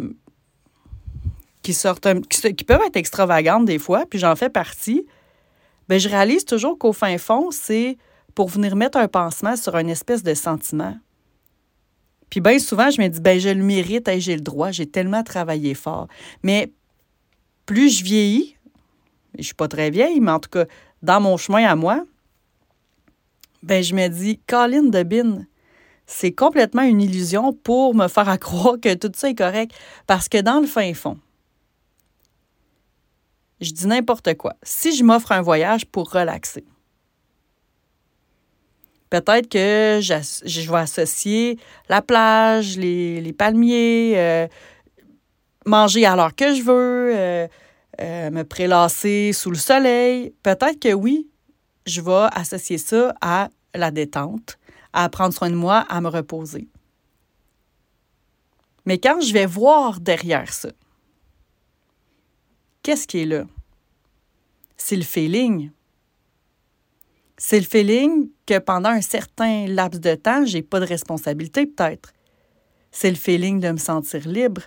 qui 1.63 1.73
sortent, 1.73 2.07
qui, 2.29 2.63
peuvent 2.63 2.83
être 2.85 2.97
extravagantes 2.97 3.65
des 3.65 3.79
fois, 3.79 4.05
puis 4.07 4.19
j'en 4.19 4.35
fais 4.35 4.51
partie, 4.51 5.07
bien, 5.89 5.97
je 5.97 6.07
réalise 6.07 6.45
toujours 6.45 6.77
qu'au 6.77 6.93
fin 6.93 7.17
fond, 7.17 7.49
c'est 7.49 7.97
pour 8.35 8.47
venir 8.47 8.75
mettre 8.75 8.99
un 8.99 9.07
pansement 9.07 9.55
sur 9.55 9.75
une 9.75 9.89
espèce 9.89 10.21
de 10.21 10.35
sentiment. 10.35 10.95
Puis 12.29 12.41
bien 12.41 12.59
souvent, 12.59 12.91
je 12.91 13.01
me 13.01 13.07
dis, 13.07 13.21
ben 13.21 13.39
je 13.39 13.49
le 13.49 13.63
mérite, 13.63 14.07
j'ai 14.19 14.35
le 14.35 14.41
droit, 14.41 14.69
j'ai 14.69 14.85
tellement 14.85 15.23
travaillé 15.23 15.73
fort. 15.73 16.07
Mais 16.43 16.71
plus 17.65 17.89
je 17.89 18.03
vieillis, 18.03 18.55
je 19.35 19.45
suis 19.45 19.55
pas 19.55 19.67
très 19.67 19.89
vieille, 19.89 20.19
mais 20.19 20.31
en 20.31 20.39
tout 20.39 20.51
cas, 20.51 20.65
dans 21.01 21.19
mon 21.19 21.37
chemin 21.37 21.65
à 21.65 21.75
moi, 21.75 22.05
ben 23.63 23.83
je 23.83 23.93
me 23.93 24.07
dis, 24.07 24.39
Colin 24.47 24.83
Debin, 24.83 25.45
c'est 26.05 26.31
complètement 26.31 26.83
une 26.83 27.01
illusion 27.01 27.53
pour 27.53 27.93
me 27.93 28.07
faire 28.07 28.39
croire 28.39 28.79
que 28.81 28.93
tout 28.93 29.11
ça 29.15 29.29
est 29.29 29.35
correct. 29.35 29.73
Parce 30.07 30.29
que 30.29 30.39
dans 30.41 30.59
le 30.59 30.67
fin 30.67 30.93
fond, 30.93 31.17
je 33.59 33.71
dis 33.71 33.87
n'importe 33.87 34.35
quoi. 34.35 34.53
Si 34.63 34.95
je 34.95 35.03
m'offre 35.03 35.31
un 35.31 35.41
voyage 35.41 35.85
pour 35.85 36.11
relaxer, 36.11 36.63
peut-être 39.09 39.49
que 39.49 39.99
je 40.01 40.71
vais 40.71 40.77
associer 40.77 41.59
la 41.89 42.01
plage, 42.01 42.77
les, 42.77 43.33
palmiers, 43.33 44.13
euh, 44.15 44.47
manger 45.65 46.05
à 46.05 46.15
l'heure 46.15 46.35
que 46.35 46.53
je 46.53 46.61
veux, 46.61 47.11
euh, 47.15 47.47
euh, 48.01 48.29
me 48.29 48.43
prélasser 48.43 49.33
sous 49.33 49.49
le 49.49 49.57
soleil. 49.57 50.33
Peut-être 50.43 50.79
que 50.79 50.93
oui, 50.93 51.27
je 51.87 52.01
vais 52.01 52.27
associer 52.31 52.77
ça 52.77 53.15
à 53.21 53.49
la 53.73 53.91
détente, 53.91 54.57
à 54.93 55.09
prendre 55.09 55.33
soin 55.33 55.49
de 55.49 55.55
moi, 55.55 55.85
à 55.89 56.01
me 56.01 56.09
reposer. 56.09 56.67
Mais 58.85 58.97
quand 58.99 59.19
je 59.21 59.33
vais 59.33 59.45
voir 59.45 59.99
derrière 59.99 60.53
ça, 60.53 60.69
qu'est-ce 62.83 63.07
qui 63.07 63.19
est 63.19 63.25
là? 63.25 63.45
C'est 64.77 64.95
le 64.95 65.03
feeling. 65.03 65.71
C'est 67.37 67.59
le 67.59 67.65
feeling 67.65 68.29
que 68.45 68.59
pendant 68.59 68.89
un 68.89 69.01
certain 69.01 69.67
laps 69.67 69.99
de 69.99 70.15
temps, 70.15 70.45
j'ai 70.45 70.61
pas 70.61 70.79
de 70.79 70.85
responsabilité 70.85 71.65
peut-être. 71.65 72.13
C'est 72.91 73.09
le 73.09 73.15
feeling 73.15 73.59
de 73.59 73.71
me 73.71 73.77
sentir 73.77 74.27
libre. 74.27 74.63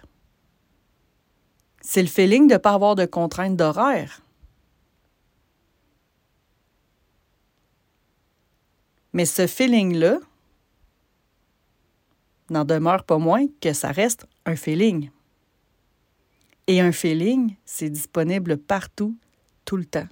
C'est 1.81 2.03
le 2.03 2.09
feeling 2.09 2.47
de 2.47 2.55
ne 2.55 2.59
pas 2.59 2.75
avoir 2.75 2.95
de 2.95 3.07
contraintes 3.07 3.57
d'horaire. 3.57 4.21
Mais 9.13 9.25
ce 9.25 9.47
feeling-là 9.47 10.19
n'en 12.51 12.65
demeure 12.65 13.05
pas 13.05 13.19
moins 13.19 13.47
que 13.61 13.73
ça 13.73 13.93
reste 13.93 14.27
un 14.45 14.57
feeling. 14.57 15.11
Et 16.67 16.81
un 16.81 16.93
feeling, 16.93 17.57
c'est 17.65 17.91
disponible 17.91 18.57
partout, 18.57 19.17
tout 19.65 19.77
le 19.77 19.85
temps. 19.85 20.07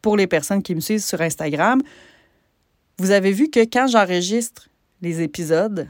Pour 0.00 0.16
les 0.16 0.26
personnes 0.26 0.62
qui 0.62 0.74
me 0.74 0.80
suivent 0.80 0.98
sur 0.98 1.20
Instagram, 1.20 1.80
vous 2.98 3.12
avez 3.12 3.32
vu 3.32 3.50
que 3.50 3.60
quand 3.60 3.86
j'enregistre 3.86 4.68
les 5.00 5.22
épisodes, 5.22 5.88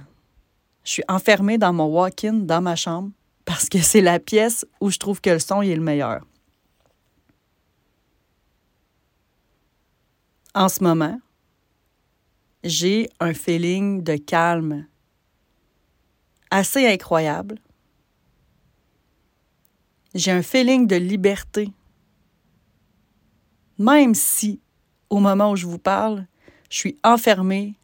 je 0.84 0.90
suis 0.90 1.04
enfermée 1.08 1.58
dans 1.58 1.72
mon 1.72 1.86
walk-in, 1.86 2.34
dans 2.34 2.60
ma 2.60 2.76
chambre, 2.76 3.10
parce 3.44 3.68
que 3.68 3.78
c'est 3.78 4.00
la 4.00 4.18
pièce 4.18 4.66
où 4.80 4.90
je 4.90 4.98
trouve 4.98 5.20
que 5.20 5.30
le 5.30 5.38
son 5.38 5.62
est 5.62 5.74
le 5.74 5.82
meilleur. 5.82 6.20
En 10.54 10.68
ce 10.68 10.84
moment, 10.84 11.18
j'ai 12.62 13.08
un 13.20 13.32
feeling 13.32 14.02
de 14.02 14.16
calme 14.16 14.86
assez 16.50 16.86
incroyable. 16.86 17.58
J'ai 20.14 20.30
un 20.30 20.42
feeling 20.42 20.86
de 20.86 20.96
liberté. 20.96 21.70
Même 23.78 24.14
si, 24.14 24.60
au 25.08 25.20
moment 25.20 25.52
où 25.52 25.56
je 25.56 25.64
vous 25.64 25.78
parle, 25.78 26.26
je 26.68 26.76
suis 26.76 26.98
enfermée 27.02 27.74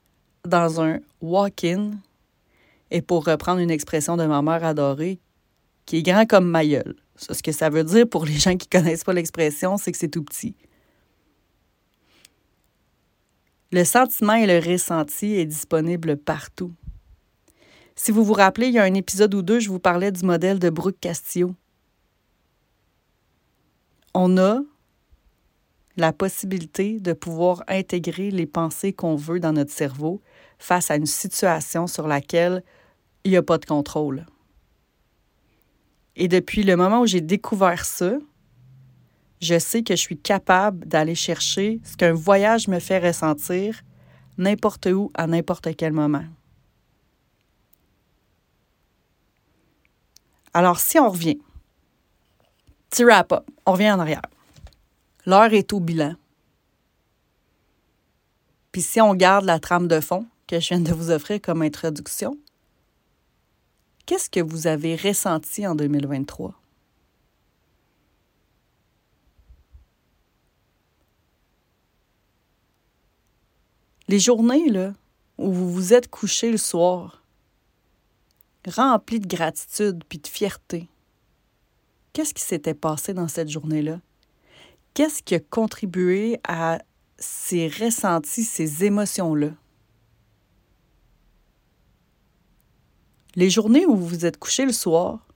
dans 0.46 0.82
un 0.82 0.98
walk-in, 1.22 1.92
et 2.90 3.00
pour 3.00 3.24
reprendre 3.24 3.60
une 3.60 3.70
expression 3.70 4.18
de 4.18 4.26
ma 4.26 4.42
mère 4.42 4.64
adorée, 4.64 5.20
qui 5.86 5.96
est 5.96 6.02
grand 6.02 6.26
comme 6.26 6.48
ma 6.48 6.66
gueule. 6.66 6.96
Ce 7.16 7.42
que 7.42 7.52
ça 7.52 7.70
veut 7.70 7.84
dire 7.84 8.06
pour 8.06 8.26
les 8.26 8.34
gens 8.34 8.56
qui 8.56 8.68
ne 8.70 8.78
connaissent 8.78 9.04
pas 9.04 9.14
l'expression, 9.14 9.78
c'est 9.78 9.90
que 9.90 9.98
c'est 9.98 10.08
tout 10.08 10.22
petit. 10.22 10.54
Le 13.70 13.84
sentiment 13.84 14.34
et 14.34 14.46
le 14.46 14.58
ressenti 14.58 15.34
est 15.34 15.44
disponible 15.44 16.16
partout. 16.16 16.72
Si 17.96 18.12
vous 18.12 18.24
vous 18.24 18.32
rappelez, 18.32 18.68
il 18.68 18.74
y 18.74 18.78
a 18.78 18.84
un 18.84 18.94
épisode 18.94 19.34
ou 19.34 19.42
deux, 19.42 19.60
je 19.60 19.68
vous 19.68 19.78
parlais 19.78 20.10
du 20.10 20.24
modèle 20.24 20.58
de 20.58 20.70
Brooke 20.70 20.98
Castillo. 21.00 21.54
On 24.14 24.38
a 24.38 24.60
la 25.98 26.12
possibilité 26.14 26.98
de 26.98 27.12
pouvoir 27.12 27.62
intégrer 27.68 28.30
les 28.30 28.46
pensées 28.46 28.94
qu'on 28.94 29.16
veut 29.16 29.40
dans 29.40 29.52
notre 29.52 29.72
cerveau 29.72 30.22
face 30.58 30.90
à 30.90 30.96
une 30.96 31.06
situation 31.06 31.86
sur 31.86 32.08
laquelle 32.08 32.62
il 33.24 33.32
n'y 33.32 33.36
a 33.36 33.42
pas 33.42 33.58
de 33.58 33.66
contrôle. 33.66 34.24
Et 36.16 36.28
depuis 36.28 36.62
le 36.62 36.76
moment 36.76 37.02
où 37.02 37.06
j'ai 37.06 37.20
découvert 37.20 37.84
ça, 37.84 38.12
je 39.40 39.58
sais 39.58 39.82
que 39.82 39.94
je 39.94 40.00
suis 40.00 40.18
capable 40.18 40.86
d'aller 40.86 41.14
chercher 41.14 41.80
ce 41.84 41.96
qu'un 41.96 42.12
voyage 42.12 42.68
me 42.68 42.78
fait 42.78 42.98
ressentir 42.98 43.82
n'importe 44.36 44.86
où, 44.86 45.10
à 45.14 45.26
n'importe 45.26 45.76
quel 45.76 45.92
moment. 45.92 46.24
Alors, 50.54 50.80
si 50.80 50.98
on 50.98 51.10
revient, 51.10 51.38
petit 52.90 53.04
wrap-up, 53.04 53.44
on 53.66 53.72
revient 53.72 53.92
en 53.92 54.00
arrière. 54.00 54.22
L'heure 55.26 55.52
est 55.52 55.72
au 55.72 55.80
bilan. 55.80 56.14
Puis 58.72 58.82
si 58.82 59.00
on 59.00 59.14
garde 59.14 59.44
la 59.44 59.58
trame 59.58 59.88
de 59.88 60.00
fond 60.00 60.26
que 60.46 60.60
je 60.60 60.68
viens 60.68 60.80
de 60.80 60.92
vous 60.92 61.10
offrir 61.10 61.40
comme 61.40 61.62
introduction, 61.62 62.38
qu'est-ce 64.06 64.30
que 64.30 64.40
vous 64.40 64.66
avez 64.66 64.96
ressenti 64.96 65.66
en 65.66 65.74
2023? 65.74 66.54
Les 74.08 74.18
journées 74.18 74.70
là, 74.70 74.94
où 75.36 75.52
vous 75.52 75.70
vous 75.70 75.92
êtes 75.92 76.08
couché 76.08 76.50
le 76.50 76.56
soir, 76.56 77.22
rempli 78.66 79.20
de 79.20 79.26
gratitude 79.26 80.02
puis 80.08 80.18
de 80.18 80.26
fierté, 80.26 80.88
qu'est-ce 82.14 82.32
qui 82.32 82.42
s'était 82.42 82.72
passé 82.72 83.12
dans 83.12 83.28
cette 83.28 83.50
journée-là? 83.50 84.00
Qu'est-ce 84.94 85.22
qui 85.22 85.34
a 85.34 85.40
contribué 85.40 86.40
à 86.48 86.78
ces 87.18 87.68
ressentis, 87.68 88.44
ces 88.44 88.84
émotions-là? 88.84 89.50
Les 93.36 93.50
journées 93.50 93.84
où 93.84 93.94
vous 93.94 94.06
vous 94.06 94.24
êtes 94.24 94.38
couché 94.38 94.64
le 94.64 94.72
soir, 94.72 95.28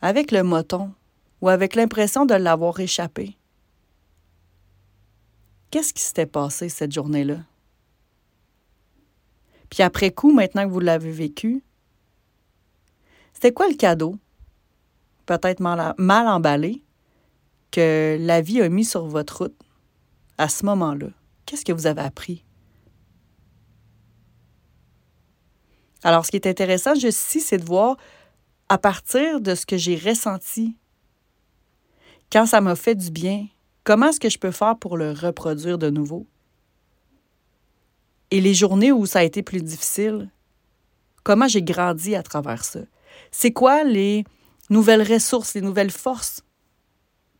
avec 0.00 0.30
le 0.30 0.44
moton 0.44 0.92
ou 1.40 1.48
avec 1.48 1.74
l'impression 1.74 2.24
de 2.24 2.34
l'avoir 2.34 2.78
échappé, 2.78 3.36
Qu'est-ce 5.70 5.92
qui 5.94 6.02
s'était 6.02 6.26
passé 6.26 6.68
cette 6.68 6.92
journée-là? 6.92 7.38
Puis 9.70 9.84
après 9.84 10.10
coup, 10.10 10.32
maintenant 10.32 10.64
que 10.64 10.72
vous 10.72 10.80
l'avez 10.80 11.12
vécu, 11.12 11.62
c'était 13.32 13.52
quoi 13.52 13.68
le 13.68 13.76
cadeau, 13.76 14.16
peut-être 15.26 15.60
mal, 15.60 16.26
emballé, 16.26 16.82
que 17.70 18.16
la 18.18 18.40
vie 18.40 18.60
a 18.60 18.68
mis 18.68 18.84
sur 18.84 19.06
votre 19.06 19.44
route 19.44 19.56
à 20.38 20.48
ce 20.48 20.66
moment-là? 20.66 21.06
Qu'est-ce 21.46 21.64
que 21.64 21.72
vous 21.72 21.86
avez 21.86 22.02
appris? 22.02 22.44
Alors, 26.02 26.26
ce 26.26 26.32
qui 26.32 26.36
est 26.36 26.48
intéressant 26.48 26.94
juste 26.94 27.20
ici, 27.20 27.40
c'est 27.40 27.58
de 27.58 27.64
voir 27.64 27.96
à 28.68 28.78
partir 28.78 29.40
de 29.40 29.54
ce 29.54 29.66
que 29.66 29.76
j'ai 29.76 29.96
ressenti, 29.96 30.76
quand 32.32 32.46
ça 32.46 32.60
m'a 32.60 32.74
fait 32.74 32.94
du 32.94 33.10
bien, 33.10 33.46
Comment 33.84 34.08
est-ce 34.08 34.20
que 34.20 34.28
je 34.28 34.38
peux 34.38 34.50
faire 34.50 34.76
pour 34.78 34.96
le 34.96 35.12
reproduire 35.12 35.78
de 35.78 35.90
nouveau? 35.90 36.26
Et 38.30 38.40
les 38.40 38.54
journées 38.54 38.92
où 38.92 39.06
ça 39.06 39.20
a 39.20 39.22
été 39.22 39.42
plus 39.42 39.62
difficile, 39.62 40.30
comment 41.24 41.48
j'ai 41.48 41.62
grandi 41.62 42.14
à 42.14 42.22
travers 42.22 42.64
ça? 42.64 42.80
C'est 43.30 43.52
quoi 43.52 43.82
les 43.84 44.24
nouvelles 44.68 45.02
ressources, 45.02 45.54
les 45.54 45.62
nouvelles 45.62 45.90
forces 45.90 46.42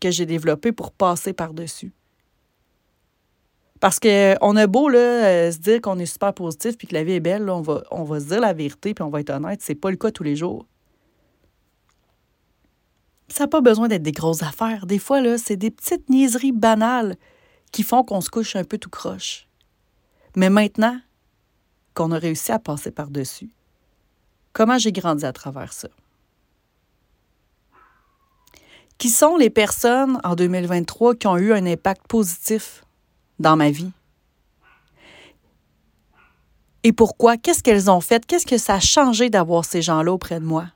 que 0.01 0.11
j'ai 0.11 0.27
développées 0.27 0.73
pour 0.73 0.93
passer 0.93 1.33
par-dessus? 1.33 1.93
Parce 3.79 3.99
qu'on 3.99 4.57
a 4.57 4.67
beau 4.67 4.89
là, 4.89 4.99
euh, 4.99 5.53
se 5.53 5.59
dire 5.59 5.81
qu'on 5.81 5.99
est 5.99 6.07
super 6.07 6.35
positif 6.35 6.77
puis 6.77 6.87
que 6.87 6.95
la 6.95 7.03
vie 7.03 7.13
est 7.13 7.21
belle, 7.21 7.49
on, 7.49 7.63
va, 7.63 7.83
on 7.91 8.07
se 8.19 8.27
dire 8.27 8.41
la 8.41 8.53
vérité 8.53 8.93
puis 8.93 9.03
on 9.03 9.09
va 9.09 9.21
être 9.21 9.31
honnête, 9.31 9.63
c'est 9.63 9.75
pas 9.75 9.91
le 9.91 9.97
cas 9.97 10.11
tous 10.11 10.23
les 10.23 10.37
jours. 10.37 10.67
Ça 13.31 13.45
n'a 13.45 13.49
pas 13.49 13.61
besoin 13.61 13.89
d'être 13.89 14.03
des 14.03 14.13
grosses 14.13 14.43
affaires. 14.43 14.87
Des 14.87 14.99
fois, 14.99 15.21
là, 15.21 15.39
c'est 15.39 15.57
des 15.57 15.71
petites 15.71 16.09
niaiseries 16.11 16.53
banales 16.53 17.17
qui 17.71 17.85
font 17.85 18.03
qu'on 18.03 18.21
se 18.21 18.29
couche 18.29 18.57
un 18.57 18.65
peu 18.65 18.77
tout 18.77 18.91
croche. 18.91 19.47
Mais 20.37 20.51
maintenant 20.51 20.99
qu'on 21.95 22.11
a 22.13 22.19
réussi 22.19 22.53
à 22.53 22.59
passer 22.59 22.91
par-dessus, 22.91 23.51
comment 24.53 24.79
j'ai 24.79 24.93
grandi 24.93 25.25
à 25.25 25.33
travers 25.33 25.73
ça? 25.73 25.89
Qui 28.99 29.09
sont 29.09 29.37
les 29.37 29.51
personnes 29.51 30.21
en 30.25 30.35
2023 30.35 31.15
qui 31.15 31.27
ont 31.27 31.39
eu 31.39 31.53
un 31.53 31.65
impact 31.67 32.07
positif 32.09 32.85
dans 33.39 33.57
ma 33.57 33.71
vie? 33.71 33.93
Et 36.83 36.93
pourquoi? 36.93 37.37
Qu'est-ce 37.37 37.63
qu'elles 37.63 37.91
ont 37.91 38.01
fait? 38.01 38.27
Qu'est-ce 38.27 38.47
que 38.47 38.59
ça 38.59 38.75
a 38.75 38.81
changé 38.81 39.31
d'avoir 39.31 39.65
ces 39.65 39.83
gens-là 39.83 40.13
auprès 40.13 40.41
de 40.41 40.45
moi? 40.45 40.67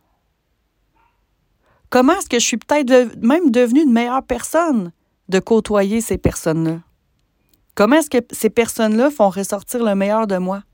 Comment 1.95 2.15
est-ce 2.15 2.29
que 2.29 2.41
je 2.41 2.45
suis 2.45 2.57
peut-être 2.57 3.15
même 3.23 3.53
devenue 3.53 3.83
une 3.83 3.93
meilleure 3.93 4.25
personne 4.25 4.91
de 5.29 5.39
côtoyer 5.39 6.01
ces 6.01 6.19
personnes-là? 6.19 6.81
Comment 7.77 7.95
est-ce 7.95 8.11
que 8.11 8.19
ces 8.33 8.51
personnes-là 8.51 9.13
font 9.13 9.29
ressortir 9.29 9.85
le 9.85 9.95
meilleur 9.95 10.27
de 10.27 10.37
moi? 10.37 10.65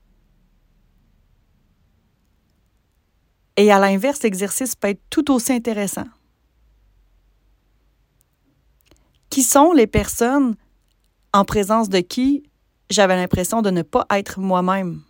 Et 3.55 3.71
à 3.71 3.77
l'inverse, 3.77 4.23
l'exercice 4.23 4.73
peut 4.73 4.87
être 4.87 5.01
tout 5.11 5.31
aussi 5.31 5.53
intéressant. 5.53 6.07
Qui 9.29 9.43
sont 9.43 9.73
les 9.73 9.85
personnes 9.85 10.55
en 11.33 11.45
présence 11.45 11.87
de 11.87 11.99
qui 11.99 12.49
j'avais 12.89 13.15
l'impression 13.15 13.61
de 13.61 13.69
ne 13.69 13.83
pas 13.83 14.07
être 14.09 14.39
moi-même? 14.39 15.03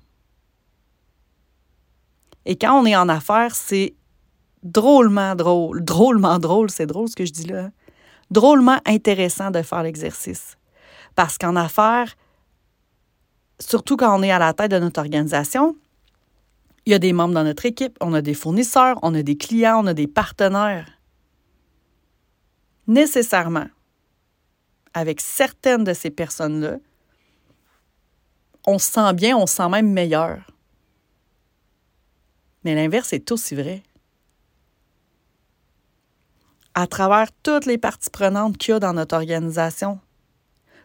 Et 2.43 2.57
quand 2.57 2.77
on 2.77 2.85
est 2.85 2.97
en 2.97 3.07
affaires, 3.07 3.55
c'est 3.55 3.95
drôlement 4.63 5.35
drôle. 5.35 5.83
Drôlement 5.83 6.39
drôle, 6.39 6.69
c'est 6.69 6.85
drôle 6.85 7.09
ce 7.09 7.15
que 7.15 7.25
je 7.25 7.31
dis 7.31 7.47
là. 7.47 7.71
Drôlement 8.29 8.79
intéressant 8.85 9.51
de 9.51 9.61
faire 9.61 9.83
l'exercice. 9.83 10.57
Parce 11.15 11.37
qu'en 11.37 11.55
affaires, 11.55 12.15
surtout 13.59 13.97
quand 13.97 14.17
on 14.17 14.23
est 14.23 14.31
à 14.31 14.39
la 14.39 14.53
tête 14.53 14.71
de 14.71 14.79
notre 14.79 14.99
organisation, 14.99 15.75
il 16.85 16.91
y 16.91 16.95
a 16.95 16.99
des 16.99 17.13
membres 17.13 17.33
dans 17.33 17.43
notre 17.43 17.65
équipe, 17.65 17.97
on 18.01 18.13
a 18.13 18.21
des 18.21 18.33
fournisseurs, 18.33 18.97
on 19.03 19.13
a 19.13 19.21
des 19.21 19.37
clients, 19.37 19.83
on 19.83 19.87
a 19.87 19.93
des 19.93 20.07
partenaires. 20.07 20.89
Nécessairement, 22.87 23.67
avec 24.93 25.21
certaines 25.21 25.83
de 25.83 25.93
ces 25.93 26.09
personnes-là, 26.09 26.77
on 28.65 28.79
se 28.79 28.91
sent 28.91 29.13
bien, 29.13 29.37
on 29.37 29.45
se 29.45 29.55
sent 29.55 29.69
même 29.69 29.91
meilleur. 29.91 30.39
Mais 32.63 32.75
l'inverse 32.75 33.13
est 33.13 33.31
aussi 33.31 33.55
vrai. 33.55 33.83
À 36.73 36.87
travers 36.87 37.27
toutes 37.43 37.65
les 37.65 37.77
parties 37.77 38.09
prenantes 38.09 38.57
qu'il 38.57 38.71
y 38.71 38.75
a 38.75 38.79
dans 38.79 38.93
notre 38.93 39.15
organisation, 39.15 39.99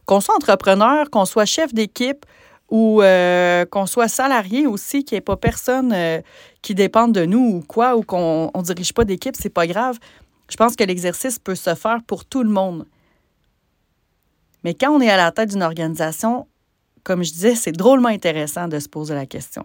qu'on 0.05 0.21
soit 0.21 0.35
entrepreneur, 0.35 1.11
qu'on 1.11 1.25
soit 1.25 1.45
chef 1.45 1.73
d'équipe 1.73 2.27
ou 2.71 3.03
euh, 3.03 3.65
qu'on 3.67 3.87
soit 3.87 4.09
salarié 4.09 4.67
aussi, 4.67 5.05
qu'il 5.05 5.17
n'y 5.17 5.19
ait 5.19 5.23
pas 5.23 5.37
personne 5.37 5.93
euh, 5.93 6.21
qui 6.63 6.75
dépende 6.75 7.13
de 7.13 7.25
nous 7.25 7.59
ou 7.59 7.65
quoi, 7.67 7.97
ou 7.97 8.03
qu'on 8.03 8.51
ne 8.55 8.63
dirige 8.63 8.93
pas 8.93 9.05
d'équipe, 9.05 9.37
c'est 9.39 9.49
pas 9.49 9.67
grave. 9.67 9.99
Je 10.51 10.57
pense 10.57 10.75
que 10.75 10.85
l'exercice 10.85 11.39
peut 11.39 11.55
se 11.55 11.75
faire 11.75 12.03
pour 12.07 12.25
tout 12.25 12.43
le 12.43 12.51
monde. 12.51 12.87
Mais 14.65 14.75
quand 14.75 14.91
on 14.91 15.01
est 15.01 15.11
à 15.11 15.17
la 15.17 15.31
tête 15.31 15.51
d'une 15.51 15.63
organisation, 15.63 16.49
comme 17.05 17.23
je 17.23 17.33
disais, 17.33 17.55
c'est 17.55 17.73
drôlement 17.73 18.09
intéressant 18.09 18.67
de 18.67 18.81
se 18.81 18.89
poser 18.89 19.15
la 19.15 19.27
question. 19.27 19.65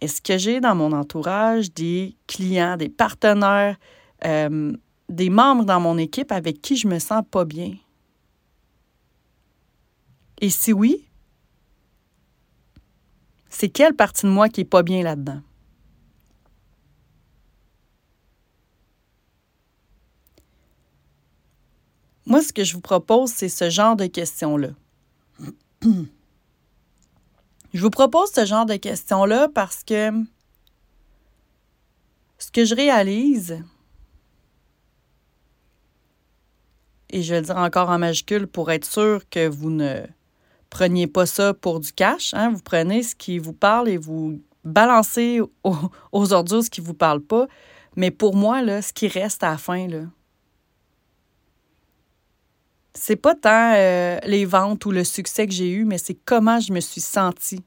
Est-ce 0.00 0.22
que 0.22 0.38
j'ai 0.38 0.60
dans 0.60 0.76
mon 0.76 0.92
entourage 0.92 1.72
des 1.74 2.16
clients, 2.28 2.76
des 2.76 2.88
partenaires, 2.88 3.76
des 4.22 5.30
membres 5.30 5.64
dans 5.64 5.80
mon 5.80 5.98
équipe 5.98 6.32
avec 6.32 6.60
qui 6.60 6.76
je 6.76 6.88
me 6.88 6.98
sens 6.98 7.22
pas 7.30 7.44
bien? 7.44 7.74
Et 10.40 10.50
si 10.50 10.72
oui, 10.72 11.08
c'est 13.48 13.68
quelle 13.68 13.94
partie 13.94 14.26
de 14.26 14.30
moi 14.30 14.48
qui 14.48 14.60
est 14.60 14.64
pas 14.64 14.82
bien 14.82 15.02
là-dedans? 15.02 15.40
Moi, 22.26 22.42
ce 22.42 22.52
que 22.52 22.62
je 22.62 22.74
vous 22.74 22.82
propose, 22.82 23.30
c'est 23.30 23.48
ce 23.48 23.70
genre 23.70 23.96
de 23.96 24.06
questions-là. 24.06 24.68
Je 27.74 27.82
vous 27.82 27.90
propose 27.90 28.30
ce 28.32 28.46
genre 28.46 28.64
de 28.64 28.76
questions-là 28.76 29.48
parce 29.54 29.84
que 29.84 30.10
ce 32.38 32.50
que 32.50 32.64
je 32.64 32.74
réalise, 32.74 33.62
et 37.10 37.22
je 37.22 37.32
vais 37.32 37.40
le 37.40 37.46
dire 37.46 37.56
encore 37.56 37.90
en 37.90 37.98
majuscule 37.98 38.46
pour 38.46 38.70
être 38.70 38.84
sûr 38.84 39.28
que 39.30 39.48
vous 39.48 39.70
ne 39.70 40.02
preniez 40.70 41.06
pas 41.06 41.26
ça 41.26 41.54
pour 41.54 41.80
du 41.80 41.92
cash. 41.92 42.34
Hein? 42.34 42.50
Vous 42.50 42.62
prenez 42.62 43.02
ce 43.02 43.14
qui 43.14 43.38
vous 43.38 43.52
parle 43.52 43.88
et 43.88 43.96
vous 43.96 44.40
balancez 44.64 45.40
aux, 46.12 46.32
ordures 46.32 46.62
ce 46.62 46.70
qui 46.70 46.80
ne 46.80 46.86
vous 46.86 46.94
parle 46.94 47.20
pas. 47.20 47.46
Mais 47.96 48.10
pour 48.10 48.36
moi, 48.36 48.60
ce 48.82 48.92
qui 48.92 49.08
reste 49.08 49.42
à 49.42 49.50
la 49.50 49.58
fin, 49.58 49.88
là, 49.88 50.02
c'est 52.94 53.16
pas 53.16 53.34
tant 53.34 53.74
euh, 53.76 54.18
les 54.24 54.44
ventes 54.44 54.84
ou 54.84 54.90
le 54.90 55.04
succès 55.04 55.46
que 55.46 55.52
j'ai 55.52 55.70
eu, 55.70 55.84
mais 55.84 55.98
c'est 55.98 56.18
comment 56.24 56.60
je 56.60 56.72
me 56.72 56.80
suis 56.80 57.00
sentie 57.00 57.64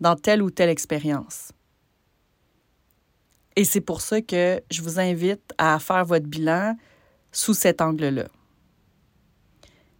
dans 0.00 0.16
telle 0.16 0.42
ou 0.42 0.50
telle 0.50 0.68
expérience. 0.68 1.52
Et 3.56 3.64
c'est 3.64 3.80
pour 3.80 4.00
ça 4.00 4.20
que 4.20 4.60
je 4.70 4.82
vous 4.82 4.98
invite 4.98 5.52
à 5.58 5.78
faire 5.78 6.04
votre 6.04 6.26
bilan 6.26 6.76
sous 7.32 7.54
cet 7.54 7.80
angle-là. 7.80 8.28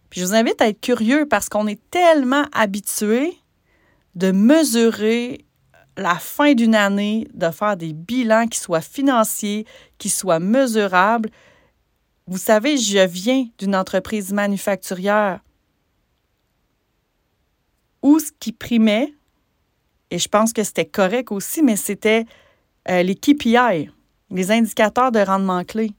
Puis 0.09 0.21
je 0.21 0.25
vous 0.25 0.33
invite 0.33 0.61
à 0.61 0.67
être 0.67 0.81
curieux 0.81 1.25
parce 1.25 1.47
qu'on 1.47 1.67
est 1.67 1.79
tellement 1.89 2.45
habitué 2.51 3.37
de 4.15 4.31
mesurer 4.31 5.45
la 5.97 6.15
fin 6.15 6.53
d'une 6.53 6.75
année, 6.75 7.27
de 7.33 7.49
faire 7.49 7.77
des 7.77 7.93
bilans 7.93 8.47
qui 8.47 8.59
soient 8.59 8.81
financiers, 8.81 9.65
qui 9.97 10.09
soient 10.09 10.39
mesurables, 10.39 11.29
vous 12.27 12.37
savez, 12.37 12.77
je 12.77 13.05
viens 13.05 13.47
d'une 13.57 13.75
entreprise 13.75 14.31
manufacturière 14.31 15.41
où 18.01 18.19
ce 18.19 18.31
qui 18.39 18.51
primait, 18.51 19.13
et 20.09 20.17
je 20.17 20.27
pense 20.27 20.53
que 20.53 20.63
c'était 20.63 20.85
correct 20.85 21.31
aussi, 21.31 21.61
mais 21.61 21.75
c'était 21.75 22.25
euh, 22.89 23.03
les 23.03 23.15
KPI, 23.15 23.89
les 24.29 24.51
indicateurs 24.51 25.11
de 25.11 25.19
rendement 25.19 25.63
clés. 25.63 25.91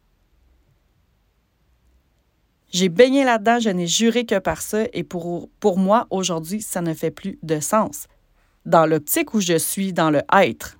J'ai 2.72 2.88
baigné 2.88 3.24
là-dedans, 3.24 3.61
je 3.61 3.68
n'ai 3.68 3.87
juré 3.87 4.24
que 4.24 4.38
par 4.38 4.62
ça, 4.62 4.85
et 4.94 5.04
pour, 5.04 5.50
pour 5.61 5.78
moi, 5.78 6.06
aujourd'hui, 6.11 6.62
ça 6.62 6.80
ne 6.80 6.94
fait 6.94 7.11
plus 7.11 7.38
de 7.42 7.61
sens. 7.61 8.06
Dans 8.64 8.87
l'optique 8.87 9.35
où 9.35 9.40
je 9.40 9.58
suis 9.58 9.92
dans 9.92 10.11
le 10.11 10.22
être 10.32 10.78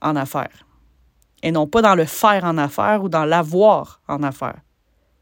en 0.00 0.16
affaires 0.16 0.66
et 1.42 1.52
non 1.52 1.66
pas 1.66 1.82
dans 1.82 1.94
le 1.94 2.04
faire 2.04 2.44
en 2.44 2.58
affaires 2.58 3.02
ou 3.02 3.08
dans 3.08 3.24
l'avoir 3.24 4.00
en 4.08 4.22
affaires, 4.22 4.60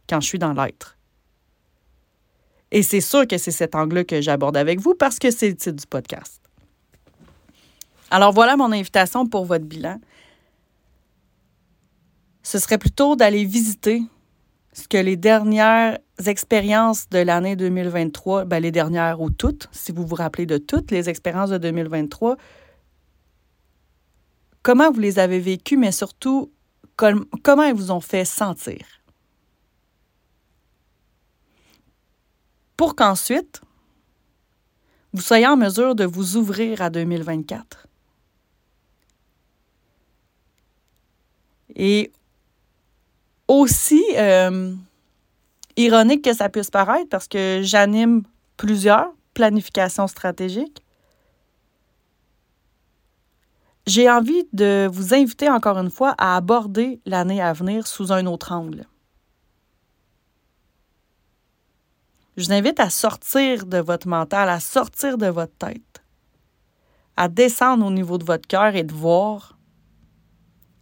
quand 0.08 0.20
je 0.20 0.26
suis 0.26 0.38
dans 0.38 0.52
l'être. 0.52 0.96
Et 2.70 2.82
c'est 2.82 3.00
sûr 3.00 3.26
que 3.26 3.38
c'est 3.38 3.50
cet 3.50 3.74
angle 3.74 4.04
que 4.04 4.20
j'aborde 4.20 4.56
avec 4.56 4.80
vous 4.80 4.94
parce 4.94 5.18
que 5.18 5.30
c'est 5.30 5.48
le 5.48 5.56
titre 5.56 5.76
du 5.76 5.86
podcast. 5.86 6.42
Alors 8.10 8.32
voilà 8.32 8.56
mon 8.56 8.72
invitation 8.72 9.26
pour 9.26 9.44
votre 9.44 9.64
bilan. 9.64 10.00
Ce 12.42 12.58
serait 12.58 12.78
plutôt 12.78 13.16
d'aller 13.16 13.44
visiter 13.44 14.02
ce 14.72 14.86
que 14.86 14.98
les 14.98 15.16
dernières 15.16 15.98
expériences 16.26 17.08
de 17.08 17.18
l'année 17.18 17.56
2023, 17.56 18.44
ben 18.44 18.60
les 18.60 18.70
dernières 18.70 19.20
ou 19.20 19.30
toutes, 19.30 19.68
si 19.72 19.92
vous 19.92 20.06
vous 20.06 20.14
rappelez 20.14 20.46
de 20.46 20.58
toutes 20.58 20.90
les 20.90 21.08
expériences 21.08 21.50
de 21.50 21.58
2023, 21.58 22.36
comment 24.62 24.90
vous 24.90 25.00
les 25.00 25.18
avez 25.18 25.40
vécues, 25.40 25.76
mais 25.76 25.92
surtout 25.92 26.52
comment 26.96 27.62
elles 27.62 27.74
vous 27.74 27.90
ont 27.90 28.00
fait 28.00 28.24
sentir? 28.24 28.84
Pour 32.76 32.94
qu'ensuite, 32.94 33.60
vous 35.12 35.22
soyez 35.22 35.46
en 35.46 35.56
mesure 35.56 35.94
de 35.94 36.04
vous 36.04 36.36
ouvrir 36.36 36.82
à 36.82 36.90
2024. 36.90 37.86
Et 41.74 42.12
aussi 43.48 44.04
euh, 44.16 44.74
ironique 45.76 46.22
que 46.22 46.34
ça 46.34 46.48
puisse 46.48 46.70
paraître, 46.70 47.08
parce 47.08 47.26
que 47.26 47.60
j'anime 47.62 48.22
plusieurs 48.56 49.12
planifications 49.34 50.06
stratégiques, 50.06 50.82
j'ai 53.86 54.10
envie 54.10 54.46
de 54.52 54.86
vous 54.92 55.14
inviter 55.14 55.48
encore 55.48 55.78
une 55.78 55.90
fois 55.90 56.14
à 56.18 56.36
aborder 56.36 57.00
l'année 57.06 57.40
à 57.40 57.54
venir 57.54 57.86
sous 57.86 58.12
un 58.12 58.26
autre 58.26 58.52
angle. 58.52 58.84
Je 62.36 62.44
vous 62.44 62.52
invite 62.52 62.78
à 62.80 62.90
sortir 62.90 63.64
de 63.64 63.78
votre 63.78 64.06
mental, 64.06 64.48
à 64.48 64.60
sortir 64.60 65.16
de 65.16 65.26
votre 65.26 65.56
tête, 65.56 66.04
à 67.16 67.28
descendre 67.28 67.86
au 67.86 67.90
niveau 67.90 68.18
de 68.18 68.24
votre 68.24 68.46
cœur 68.46 68.76
et 68.76 68.84
de 68.84 68.92
voir 68.92 69.58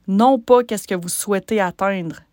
Non 0.09 0.39
pas 0.39 0.65
qu'est-ce 0.65 0.89
que 0.89 0.95
vous 0.95 1.09
souhaitez 1.09 1.61
atteindre 1.61 2.26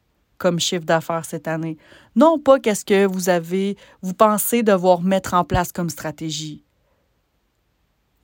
comme 0.43 0.59
chiffre 0.59 0.83
d'affaires 0.83 1.23
cette 1.23 1.47
année. 1.47 1.77
Non 2.17 2.37
pas 2.37 2.59
qu'est-ce 2.59 2.83
que 2.83 3.05
vous 3.05 3.29
avez, 3.29 3.77
vous 4.01 4.13
pensez 4.13 4.61
devoir 4.61 5.01
mettre 5.01 5.35
en 5.35 5.45
place 5.45 5.71
comme 5.71 5.89
stratégie. 5.89 6.65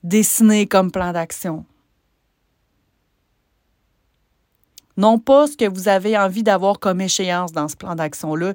Dessiner 0.02 0.66
comme 0.66 0.90
plan 0.90 1.12
d'action. 1.12 1.64
Non 4.98 5.18
pas 5.18 5.46
ce 5.46 5.56
que 5.56 5.66
vous 5.66 5.88
avez 5.88 6.18
envie 6.18 6.42
d'avoir 6.42 6.78
comme 6.78 7.00
échéance 7.00 7.52
dans 7.52 7.68
ce 7.68 7.76
plan 7.76 7.94
d'action-là, 7.94 8.52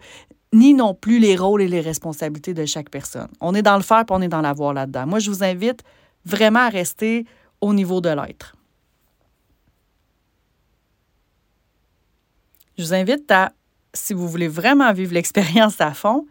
ni 0.54 0.76
non 0.76 0.94
plus 0.94 1.18
les 1.18 1.36
rôles 1.36 1.64
et 1.64 1.68
les 1.68 1.82
responsabilités 1.82 2.54
de 2.54 2.66
chaque 2.66 2.92
personne. 2.92 3.30
On 3.42 3.56
est 3.56 3.64
dans 3.64 3.78
le 3.78 3.84
faire 3.84 4.02
et 4.02 4.12
on 4.12 4.22
est 4.22 4.28
dans 4.28 4.42
l'avoir 4.42 4.76
là-dedans. 4.76 5.08
Moi, 5.08 5.18
je 5.18 5.32
vous 5.32 5.44
invite 5.44 5.82
vraiment 6.24 6.60
à 6.60 6.70
rester 6.70 7.26
au 7.62 7.74
niveau 7.74 8.00
de 8.00 8.10
l'être. 8.10 8.56
Je 12.78 12.84
vous 12.84 12.94
invite 12.94 13.30
à, 13.32 13.54
si 13.94 14.14
vous 14.14 14.28
voulez 14.28 14.48
vraiment 14.48 14.92
vivre 14.92 15.14
l'expérience 15.14 15.80
à 15.80 15.94
fond, 15.94 16.28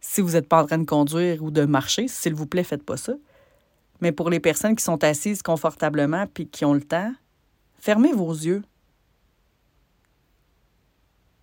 si 0.00 0.20
vous 0.20 0.32
n'êtes 0.32 0.48
pas 0.48 0.62
en 0.62 0.66
train 0.66 0.78
de 0.78 0.84
conduire 0.84 1.42
ou 1.42 1.50
de 1.50 1.64
marcher, 1.64 2.08
s'il 2.08 2.34
vous 2.34 2.46
plaît, 2.46 2.64
faites 2.64 2.84
pas 2.84 2.96
ça. 2.96 3.14
Mais 4.00 4.12
pour 4.12 4.30
les 4.30 4.40
personnes 4.40 4.76
qui 4.76 4.84
sont 4.84 5.02
assises 5.04 5.42
confortablement 5.42 6.26
puis 6.26 6.48
qui 6.48 6.64
ont 6.64 6.74
le 6.74 6.82
temps, 6.82 7.12
fermez 7.78 8.12
vos 8.12 8.32
yeux. 8.32 8.62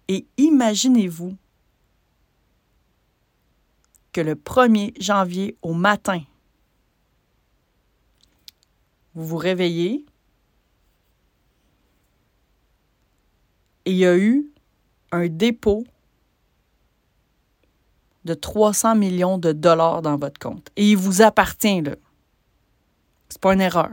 Et 0.08 0.26
imaginez-vous 0.38 1.36
que 4.12 4.22
le 4.22 4.36
1er 4.36 4.94
janvier 5.02 5.58
au 5.62 5.74
matin, 5.74 6.22
vous 9.16 9.26
vous 9.26 9.38
réveillez 9.38 10.06
il 13.86 13.96
y 13.96 14.06
a 14.06 14.18
eu 14.18 14.46
un 15.12 15.28
dépôt 15.28 15.84
de 18.26 18.34
300 18.34 18.96
millions 18.96 19.38
de 19.38 19.52
dollars 19.52 20.02
dans 20.02 20.18
votre 20.18 20.40
compte. 20.40 20.70
Et 20.76 20.92
il 20.92 20.98
vous 20.98 21.22
appartient, 21.22 21.82
là. 21.82 21.96
C'est 23.30 23.42
pas 23.42 23.54
une 23.54 23.62
erreur. 23.62 23.92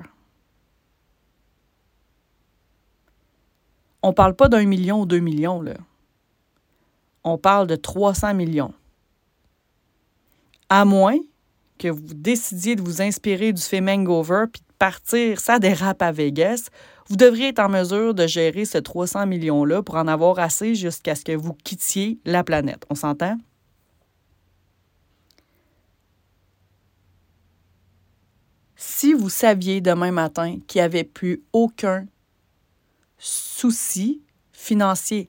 On 4.03 4.13
parle 4.13 4.35
pas 4.35 4.49
d'un 4.49 4.65
million 4.65 5.03
ou 5.03 5.07
deux 5.07 5.19
millions, 5.19 5.61
là. 5.61 5.75
On 7.25 7.39
parle 7.39 7.67
de 7.67 7.77
300 7.77 8.35
millions. 8.35 8.73
À 10.69 10.85
moins 10.85 11.19
que 11.79 11.89
vous 11.89 12.15
décidiez 12.15 12.77
de 12.77 12.83
vous 12.83 13.03
inspirer 13.03 13.53
du 13.53 13.61
fait 13.61 13.81
Mangover 13.81 14.45
puis 14.53 14.63
partir, 14.81 15.39
ça 15.39 15.59
dérape 15.59 16.01
à 16.01 16.11
Vegas, 16.11 16.71
vous 17.09 17.17
devriez 17.17 17.49
être 17.49 17.61
en 17.61 17.69
mesure 17.69 18.15
de 18.15 18.27
gérer 18.27 18.65
ce 18.65 18.79
300 18.79 19.27
millions-là 19.27 19.83
pour 19.83 19.97
en 19.97 20.09
avoir 20.09 20.39
assez 20.39 20.75
jusqu'à 20.75 21.15
ce 21.15 21.25
que 21.25 21.37
vous 21.37 21.53
quittiez 21.53 22.19
la 22.25 22.43
planète. 22.43 22.85
On 22.89 22.95
s'entend? 22.95 23.37
Si 28.75 29.13
vous 29.13 29.29
saviez 29.29 29.81
demain 29.83 30.13
matin 30.13 30.59
qu'il 30.67 30.81
n'y 30.81 30.85
avait 30.85 31.05
plus 31.05 31.43
aucun 31.53 32.07
souci 33.19 34.23
financier, 34.53 35.29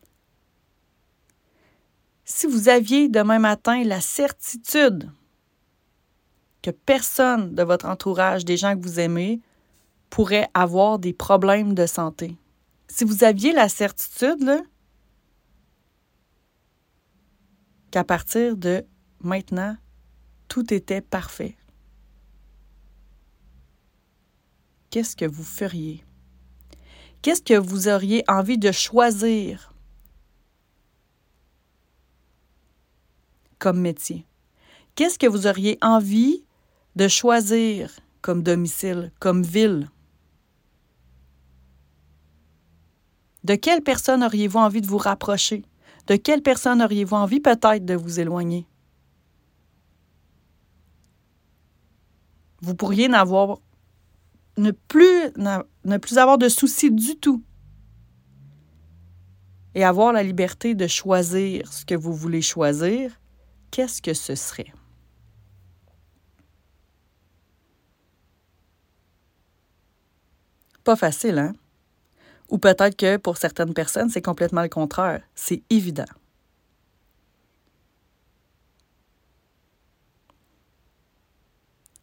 si 2.23 2.47
vous 2.47 2.69
aviez 2.69 3.09
demain 3.09 3.39
matin 3.39 3.83
la 3.83 3.99
certitude 3.99 5.11
que 6.61 6.71
personne 6.71 7.55
de 7.55 7.63
votre 7.63 7.85
entourage, 7.85 8.45
des 8.45 8.57
gens 8.57 8.75
que 8.75 8.83
vous 8.83 8.99
aimez, 8.99 9.41
pourrait 10.09 10.49
avoir 10.53 10.99
des 10.99 11.13
problèmes 11.13 11.73
de 11.73 11.85
santé. 11.85 12.37
Si 12.87 13.03
vous 13.03 13.23
aviez 13.23 13.53
la 13.53 13.69
certitude 13.69 14.63
qu'à 17.89 18.03
partir 18.03 18.57
de 18.57 18.85
maintenant, 19.21 19.75
tout 20.47 20.73
était 20.73 21.01
parfait, 21.01 21.55
qu'est-ce 24.89 25.15
que 25.15 25.25
vous 25.25 25.43
feriez? 25.43 26.03
Qu'est-ce 27.21 27.41
que 27.41 27.57
vous 27.57 27.87
auriez 27.87 28.23
envie 28.27 28.57
de 28.57 28.71
choisir 28.71 29.73
comme 33.59 33.79
métier? 33.79 34.25
Qu'est-ce 34.95 35.17
que 35.17 35.27
vous 35.27 35.47
auriez 35.47 35.77
envie 35.81 36.43
de 36.95 37.07
choisir 37.07 37.91
comme 38.21 38.43
domicile, 38.43 39.11
comme 39.19 39.43
ville. 39.43 39.89
De 43.43 43.55
quelle 43.55 43.81
personne 43.81 44.23
auriez-vous 44.23 44.59
envie 44.59 44.81
de 44.81 44.87
vous 44.87 44.97
rapprocher? 44.97 45.63
De 46.07 46.15
quelle 46.15 46.41
personne 46.41 46.81
auriez-vous 46.81 47.15
envie 47.15 47.39
peut-être 47.39 47.85
de 47.85 47.95
vous 47.95 48.19
éloigner? 48.19 48.67
Vous 52.61 52.75
pourriez 52.75 53.07
n'avoir 53.07 53.59
ne 54.57 54.71
plus, 54.71 55.31
ne 55.37 55.97
plus 55.97 56.17
avoir 56.17 56.37
de 56.37 56.49
soucis 56.49 56.91
du 56.91 57.15
tout 57.15 57.43
et 59.73 59.83
avoir 59.83 60.13
la 60.13 60.21
liberté 60.21 60.75
de 60.75 60.85
choisir 60.85 61.71
ce 61.71 61.85
que 61.85 61.95
vous 61.95 62.13
voulez 62.13 62.41
choisir, 62.41 63.19
qu'est-ce 63.71 64.01
que 64.01 64.13
ce 64.13 64.35
serait? 64.35 64.73
Pas 70.83 70.95
facile, 70.95 71.37
hein? 71.37 71.53
Ou 72.49 72.57
peut-être 72.57 72.97
que 72.97 73.17
pour 73.17 73.37
certaines 73.37 73.73
personnes, 73.73 74.09
c'est 74.09 74.21
complètement 74.21 74.61
le 74.61 74.69
contraire. 74.69 75.21
C'est 75.35 75.63
évident. 75.69 76.05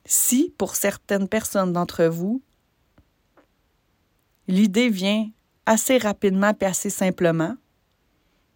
Si, 0.07 0.55
pour 0.57 0.75
certaines 0.75 1.29
personnes 1.29 1.75
d'entre 1.75 2.05
vous, 2.05 2.41
l'idée 4.47 4.89
vient 4.89 5.29
assez 5.67 5.99
rapidement 5.99 6.53
et 6.59 6.65
assez 6.65 6.89
simplement, 6.89 7.57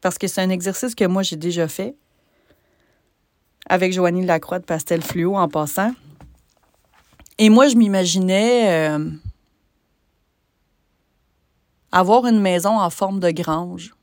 parce 0.01 0.17
que 0.17 0.27
c'est 0.27 0.41
un 0.41 0.49
exercice 0.49 0.95
que 0.95 1.05
moi 1.05 1.23
j'ai 1.23 1.37
déjà 1.37 1.69
fait 1.69 1.95
avec 3.67 3.93
Joanie 3.93 4.25
Lacroix 4.25 4.59
de 4.59 4.65
Pastel 4.65 5.03
Fluo 5.03 5.37
en 5.37 5.49
passant. 5.49 5.93
Et 7.39 7.49
moi, 7.49 7.69
je 7.69 7.77
m'imaginais 7.77 8.91
euh, 8.91 9.11
avoir 11.93 12.27
une 12.27 12.41
maison 12.41 12.81
en 12.81 12.91
forme 12.91 13.21
de 13.21 13.31
grange. 13.31 13.95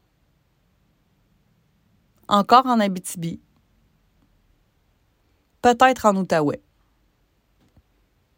Encore 2.27 2.67
en 2.67 2.79
Abitibi. 2.79 3.39
Peut-être 5.61 6.05
en 6.05 6.15
Outaouais. 6.15 6.61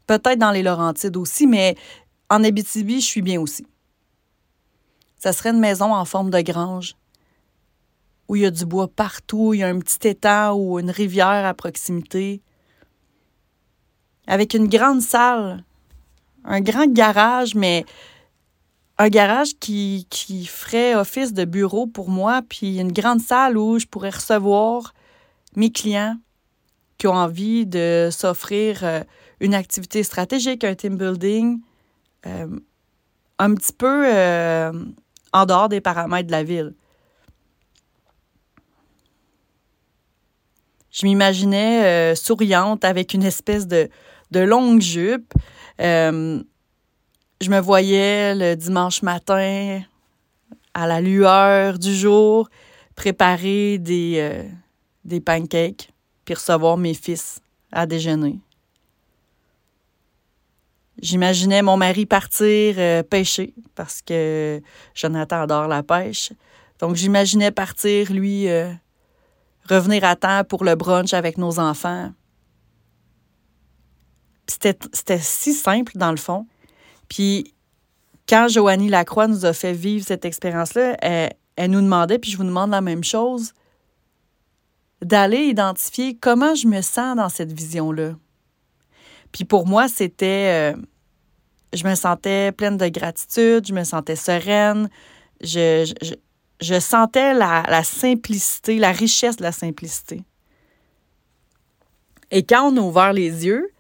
Peut-être 0.08 0.40
dans 0.40 0.52
les 0.52 0.64
Laurentides 0.64 1.18
aussi, 1.18 1.46
mais 1.46 1.76
en 2.30 2.44
Abitibi, 2.44 3.02
je 3.02 3.06
suis 3.06 3.22
bien 3.22 3.40
aussi. 3.40 3.68
Ça 5.18 5.34
serait 5.34 5.52
une 5.52 5.60
maison 5.60 5.94
en 5.94 6.06
forme 6.06 6.32
de 6.32 6.42
grange 6.42 6.96
où 8.32 8.38
il 8.38 8.44
y 8.44 8.46
a 8.46 8.52
du 8.52 8.66
bois 8.66 8.88
partout, 8.88 9.54
il 9.54 9.58
y 9.58 9.64
a 9.64 9.68
un 9.68 9.80
petit 9.80 10.08
étang 10.08 10.54
ou 10.56 10.80
une 10.80 10.90
rivière 10.90 11.46
à 11.46 11.54
proximité, 11.54 12.42
avec 14.26 14.54
une 14.54 14.70
grande 14.70 15.02
salle, 15.02 15.66
un 16.46 16.62
grand 16.62 16.88
garage, 16.88 17.56
mais 17.56 17.86
un 18.98 19.10
garage 19.10 19.56
qui, 19.60 20.06
qui 20.10 20.46
ferait 20.46 20.96
office 20.96 21.34
de 21.34 21.46
bureau 21.46 21.88
pour 21.88 22.10
moi, 22.10 22.42
puis 22.48 22.78
une 22.80 22.92
grande 22.92 23.22
salle 23.22 23.58
où 23.58 23.80
je 23.80 23.88
pourrais 23.88 24.12
recevoir 24.12 24.94
mes 25.56 25.72
clients 25.72 26.18
qui 27.02 27.08
ont 27.08 27.16
envie 27.16 27.66
de 27.66 28.10
s'offrir 28.12 28.84
euh, 28.84 29.02
une 29.40 29.56
activité 29.56 30.04
stratégique, 30.04 30.64
un 30.64 30.76
team 30.76 30.98
building, 30.98 31.60
euh, 32.28 32.60
un 33.40 33.56
petit 33.56 33.74
peu 33.74 34.04
euh, 34.06 34.72
en 35.34 35.46
dehors 35.48 35.68
des 35.68 35.82
paramètres 35.82 36.28
de 36.28 36.32
la 36.32 36.44
ville. 36.44 36.76
Je 40.92 41.08
m'imaginais 41.08 42.16
souriante 42.16 42.86
avec 42.86 43.16
une 43.16 43.24
espèce 43.24 43.66
de, 43.66 43.90
de 44.30 44.42
longue 44.42 44.82
jupe 44.82 45.34
je 47.42 47.50
me 47.50 47.60
voyais 47.60 48.36
le 48.36 48.56
dimanche 48.56 49.02
matin 49.02 49.82
à 50.76 50.88
la 50.88 51.02
lueur 51.02 51.80
du 51.80 51.94
jour 51.94 52.50
préparer 52.96 53.80
des, 53.80 54.18
euh, 54.20 54.48
des 55.04 55.20
pancakes 55.20 55.92
puis 56.24 56.36
recevoir 56.36 56.78
mes 56.78 56.94
fils 56.94 57.42
à 57.72 57.88
déjeuner. 57.88 58.40
J'imaginais 61.02 61.64
mon 61.64 61.78
mari 61.78 62.06
partir 62.06 62.76
euh, 62.78 63.02
pêcher 63.02 63.56
parce 63.74 64.04
que 64.04 64.62
Jonathan 64.94 65.42
adore 65.42 65.68
la 65.68 65.82
pêche. 65.82 66.32
Donc 66.78 66.96
j'imaginais 66.96 67.50
partir, 67.50 68.12
lui, 68.12 68.48
euh, 68.50 68.72
revenir 69.68 70.04
à 70.04 70.16
temps 70.16 70.44
pour 70.44 70.64
le 70.64 70.76
brunch 70.76 71.14
avec 71.16 71.40
nos 71.40 71.60
enfants. 71.60 72.14
C'était 74.46 75.20
si 75.20 75.54
simple 75.54 75.94
dans 75.96 76.12
le 76.12 76.18
fond. 76.18 76.46
Puis 77.12 77.54
quand 78.30 78.48
Joanie 78.48 78.88
Lacroix 78.88 79.28
nous 79.28 79.44
a 79.44 79.52
fait 79.52 79.74
vivre 79.74 80.06
cette 80.08 80.24
expérience-là, 80.24 80.96
elle, 81.02 81.72
nous 81.72 81.82
demandait, 81.82 82.18
puis 82.18 82.32
je 82.32 82.38
vous 82.38 82.46
demande 82.46 82.72
la 82.72 82.80
même 82.80 83.04
chose, 83.04 83.52
d'aller 85.02 85.40
identifier 85.40 86.16
comment 86.16 86.56
je 86.56 86.68
me 86.68 86.82
sens 86.82 87.18
dans 87.18 87.28
cette 87.28 87.52
vision-là. 87.52 88.16
Puis 89.34 89.44
pour 89.44 89.68
moi, 89.68 89.90
c'était... 89.90 90.74
Euh, 90.74 90.82
je 91.74 91.86
me 91.86 91.96
sentais 91.96 92.54
pleine 92.54 92.78
de 92.78 92.88
gratitude, 92.88 93.68
je 93.68 93.74
me 93.74 93.84
sentais 93.84 94.16
sereine, 94.16 94.90
je, 95.42 95.92
je, 96.02 96.14
je 96.62 96.80
sentais 96.80 97.34
la, 97.34 97.64
la, 97.68 97.84
simplicité, 97.84 98.78
la 98.78 98.94
richesse 98.94 99.36
de 99.36 99.44
la 99.44 99.52
simplicité. 99.52 100.24
Et 102.30 102.44
quand 102.44 102.72
on 102.72 102.78
a 102.78 102.82
ouvert 102.82 103.12
les 103.12 103.46
yeux, 103.46 103.71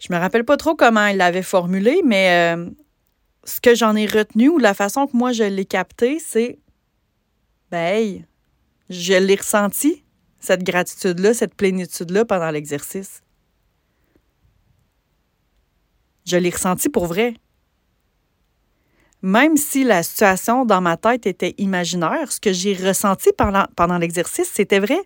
je 0.00 0.12
me 0.12 0.18
rappelle 0.18 0.44
pas 0.44 0.56
trop 0.56 0.74
comment 0.74 1.06
il 1.06 1.18
l'avait 1.18 1.42
formulé, 1.42 2.00
mais 2.04 2.56
euh, 2.56 2.70
ce 3.44 3.60
que 3.60 3.74
j'en 3.74 3.94
ai 3.94 4.06
retenu 4.06 4.48
ou 4.48 4.58
la 4.58 4.74
façon 4.74 5.06
que 5.06 5.16
moi 5.16 5.32
je 5.32 5.44
l'ai 5.44 5.66
capté, 5.66 6.18
c'est 6.18 6.58
ben 7.70 8.24
je 8.88 9.12
l'ai 9.12 9.36
ressenti, 9.36 10.02
cette 10.40 10.64
gratitude-là, 10.64 11.34
cette 11.34 11.54
plénitude-là 11.54 12.24
pendant 12.24 12.50
l'exercice. 12.50 13.22
Je 16.24 16.36
l'ai 16.36 16.50
ressenti 16.50 16.88
pour 16.88 17.06
vrai. 17.06 17.34
Même 19.22 19.58
si 19.58 19.84
la 19.84 20.02
situation 20.02 20.64
dans 20.64 20.80
ma 20.80 20.96
tête 20.96 21.26
était 21.26 21.54
imaginaire, 21.58 22.32
ce 22.32 22.40
que 22.40 22.52
j'ai 22.52 22.74
ressenti 22.74 23.30
pendant, 23.36 23.66
pendant 23.76 23.98
l'exercice, 23.98 24.50
c'était 24.52 24.80
vrai. 24.80 24.98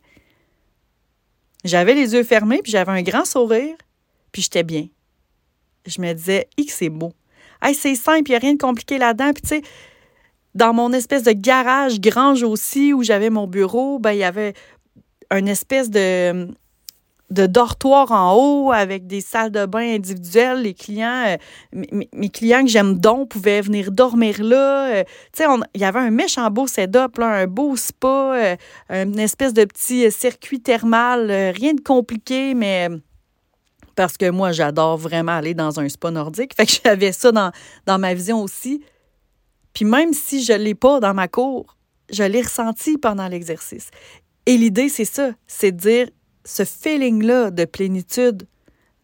J'avais 1.65 1.95
les 1.95 2.15
yeux 2.15 2.23
fermés, 2.23 2.61
puis 2.63 2.71
j'avais 2.71 2.93
un 2.93 3.03
grand 3.03 3.25
sourire, 3.25 3.77
puis 4.35 4.42
j'étais 4.42 4.64
bien. 4.64 4.88
Je 5.87 6.01
me 6.01 6.12
disais, 6.12 6.49
que 6.57 6.64
c'est 6.66 6.88
beau. 6.88 7.12
C'est 7.73 7.94
simple, 7.94 8.25
il 8.27 8.31
n'y 8.31 8.37
a 8.37 8.38
rien 8.40 8.55
de 8.55 8.59
compliqué 8.59 8.99
là-dedans. 8.99 9.33
Puis 9.33 9.42
tu 9.42 9.49
sais, 9.49 9.62
dans 10.55 10.75
mon 10.75 10.92
espèce 10.92 11.23
de 11.23 11.31
garage, 11.31 12.01
grange 12.01 12.42
aussi, 12.42 12.92
où 12.92 13.05
j'avais 13.05 13.31
mon 13.31 13.47
bureau, 13.47 14.01
ben, 14.01 14.11
il 14.11 14.18
y 14.18 14.25
avait 14.25 14.55
une 15.31 15.47
espèce 15.47 15.88
de, 15.88 16.49
de 17.31 17.47
dortoir 17.47 18.11
en 18.11 18.35
haut 18.35 18.73
avec 18.73 19.07
des 19.07 19.20
salles 19.20 19.53
de 19.53 19.66
bain 19.66 19.94
individuelles. 19.94 20.62
Les 20.62 20.75
clients, 20.75 21.37
euh, 21.73 21.83
mes, 21.92 22.29
clients 22.29 22.62
que 22.62 22.70
j'aime 22.70 22.99
donc 22.99 23.29
pouvaient 23.29 23.61
venir 23.61 23.92
dormir 23.92 24.42
là. 24.42 24.88
Euh, 24.88 25.05
tu 25.33 25.44
sais, 25.44 25.49
il 25.75 25.81
y 25.81 25.85
avait 25.85 26.01
un 26.01 26.11
méchant 26.11 26.51
beau 26.51 26.66
setup, 26.66 27.18
là, 27.18 27.29
un 27.29 27.47
beau 27.47 27.77
spa, 27.77 28.35
euh, 28.35 28.57
une 28.90 29.20
espèce 29.20 29.55
de 29.55 29.64
petit 29.64 30.11
circuit 30.11 30.61
thermal, 30.61 31.31
rien 31.31 31.75
de 31.75 31.81
compliqué, 31.81 32.55
mais 32.55 32.88
parce 33.95 34.17
que 34.17 34.31
moi, 34.31 34.53
j'adore 34.53 34.97
vraiment 34.97 35.33
aller 35.33 35.55
dans 35.55 35.81
un 35.81 35.89
spa 35.89 36.11
nordique. 36.11 36.55
Fait 36.57 36.67
que 36.67 36.73
j'avais 36.85 37.13
ça 37.13 37.33
dans, 37.33 37.99
ma 37.99 38.15
vision 38.15 38.43
aussi. 38.43 38.83
Puis 39.73 39.85
même 39.85 40.13
si 40.13 40.43
je 40.43 40.53
ne 40.53 40.59
l'ai 40.59 40.75
pas 40.75 41.01
dans 41.01 41.15
ma 41.15 41.29
cour, 41.29 41.77
je 42.11 42.23
l'ai 42.23 42.43
ressenti 42.43 42.99
pendant 42.99 43.29
l'exercice. 43.29 43.91
Et 44.47 44.57
l'idée, 44.57 44.89
c'est 44.89 45.05
ça, 45.05 45.31
c'est 45.47 45.73
de 45.73 45.77
dire 45.79 46.09
ce 46.45 46.65
feeling-là 46.65 47.51
de 47.51 47.65
plénitude, 47.65 48.47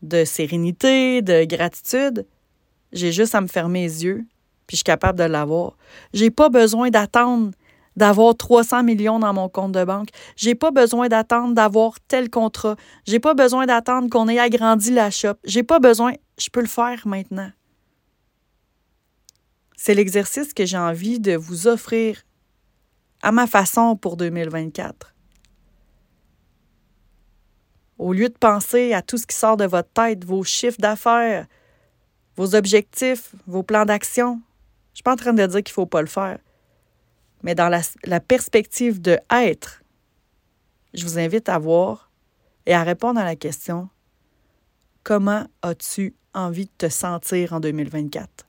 de 0.02 0.24
sérénité, 0.24 1.22
de 1.22 1.44
gratitude, 1.44 2.26
j'ai 2.92 3.12
juste 3.12 3.34
à 3.34 3.40
me 3.40 3.46
fermer 3.46 3.82
les 3.82 4.04
yeux, 4.04 4.24
puis 4.66 4.74
je 4.74 4.76
suis 4.76 4.84
capable 4.84 5.18
de 5.18 5.24
l'avoir. 5.24 5.76
J'ai 6.12 6.30
pas 6.30 6.48
besoin 6.48 6.90
d'attendre 6.90 7.52
d'avoir 7.96 8.36
300 8.36 8.82
millions 8.82 9.18
dans 9.18 9.32
mon 9.32 9.48
compte 9.48 9.72
de 9.72 9.84
banque. 9.84 10.08
J'ai 10.36 10.54
pas 10.54 10.70
besoin 10.70 11.08
d'attendre 11.08 11.54
d'avoir 11.54 12.00
tel 12.08 12.30
contrat. 12.30 12.76
J'ai 13.06 13.20
pas 13.20 13.34
besoin 13.34 13.66
d'attendre 13.66 14.08
qu'on 14.08 14.28
ait 14.28 14.38
agrandi 14.38 14.90
la 14.90 15.10
shop. 15.10 15.34
J'ai 15.44 15.62
pas 15.62 15.80
besoin, 15.80 16.12
je 16.38 16.48
peux 16.50 16.60
le 16.60 16.66
faire 16.66 17.06
maintenant. 17.06 17.50
C'est 19.76 19.94
l'exercice 19.94 20.52
que 20.52 20.66
j'ai 20.66 20.78
envie 20.78 21.20
de 21.20 21.34
vous 21.36 21.66
offrir 21.66 22.22
à 23.22 23.32
ma 23.32 23.46
façon 23.46 23.96
pour 23.96 24.16
2024. 24.16 25.14
Au 27.98 28.12
lieu 28.12 28.28
de 28.28 28.38
penser 28.38 28.94
à 28.94 29.02
tout 29.02 29.18
ce 29.18 29.26
qui 29.26 29.36
sort 29.36 29.56
de 29.56 29.66
votre 29.66 29.90
tête, 29.90 30.24
vos 30.24 30.42
chiffres 30.42 30.80
d'affaires, 30.80 31.46
vos 32.36 32.54
objectifs, 32.54 33.34
vos 33.46 33.62
plans 33.62 33.84
d'action, 33.84 34.34
je 34.34 34.92
ne 34.92 34.96
suis 34.96 35.02
pas 35.02 35.12
en 35.12 35.16
train 35.16 35.32
de 35.32 35.46
dire 35.46 35.62
qu'il 35.62 35.72
ne 35.72 35.74
faut 35.74 35.86
pas 35.86 36.00
le 36.00 36.08
faire. 36.08 36.38
Mais 37.42 37.54
dans 37.54 37.68
la, 37.68 38.20
perspective 38.20 39.00
de 39.00 39.18
être, 39.30 39.82
je 40.92 41.04
vous 41.04 41.18
invite 41.18 41.48
à 41.48 41.58
voir 41.58 42.10
et 42.66 42.74
à 42.74 42.82
répondre 42.82 43.20
à 43.20 43.24
la 43.24 43.36
question 43.36 43.88
comment 45.02 45.46
as-tu 45.62 46.14
envie 46.34 46.66
de 46.66 46.72
te 46.76 46.88
sentir 46.88 47.52
en 47.52 47.60
2024? 47.60 48.46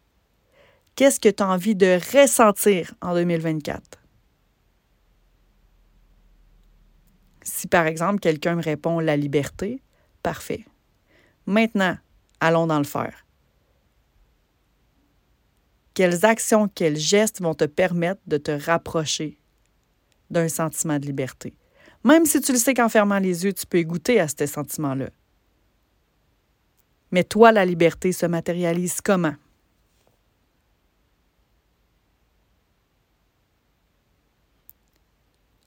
Qu'est-ce 0.96 1.20
que 1.20 1.30
tu 1.30 1.42
as 1.42 1.48
envie 1.48 1.76
de 1.76 2.00
ressentir 2.18 2.94
en 3.02 3.14
2024? 3.14 4.00
Si 7.44 7.68
par 7.68 7.88
exemple 7.88 8.20
quelqu'un 8.20 8.56
me 8.56 8.62
répond 8.62 9.00
la 9.00 9.18
liberté, 9.18 9.82
parfait. 10.22 10.66
Maintenant, 11.46 11.98
allons 12.40 12.68
dans 12.68 12.78
le 12.78 12.84
faire. 12.84 13.26
Quelles 16.02 16.26
actions, 16.26 16.68
quels 16.68 16.98
gestes 16.98 17.44
vont 17.44 17.54
te 17.54 17.66
permettre 17.66 18.22
de 18.26 18.38
te 18.38 18.50
rapprocher 18.50 19.38
d'un 20.32 20.50
sentiment 20.50 20.98
de 20.98 21.06
liberté? 21.06 21.54
Même 22.04 22.26
si 22.26 22.42
tu 22.42 22.54
le 22.54 22.58
sais 22.58 22.74
qu'en 22.74 22.90
fermant 22.90 23.20
les 23.20 23.46
yeux, 23.46 23.54
tu 23.54 23.68
peux 23.68 23.84
goûter 23.84 24.20
à 24.20 24.28
ce 24.28 24.48
sentiment-là. 24.48 25.12
Mais 27.12 27.24
toi, 27.24 27.52
la 27.52 27.66
liberté 27.66 28.14
se 28.14 28.26
matérialise 28.26 29.00
comment? 29.00 29.36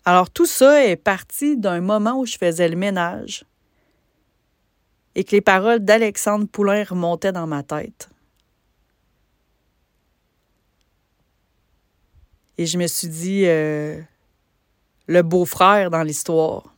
Alors 0.05 0.31
tout 0.31 0.47
ça 0.47 0.85
est 0.85 0.97
parti 0.97 1.57
d'un 1.57 1.81
moment 1.81 2.19
où 2.19 2.27
je 2.27 2.37
faisais 2.37 2.69
le 2.69 2.75
ménage 2.75 3.45
et 5.15 5.23
que 5.23 5.31
les 5.31 5.43
paroles 5.43 5.85
d'Alexandre 5.85 6.49
Poulain 6.49 6.83
remontaient 6.83 7.31
dans 7.31 7.47
ma 7.47 7.63
tête. 7.63 8.11
Et 12.59 12.67
je 12.67 12.79
me 12.79 12.87
suis 12.87 13.09
dit, 13.09 13.45
euh, 13.47 14.01
le 15.07 15.23
beau-frère 15.23 15.91
dans 15.91 16.03
l'histoire. 16.03 16.75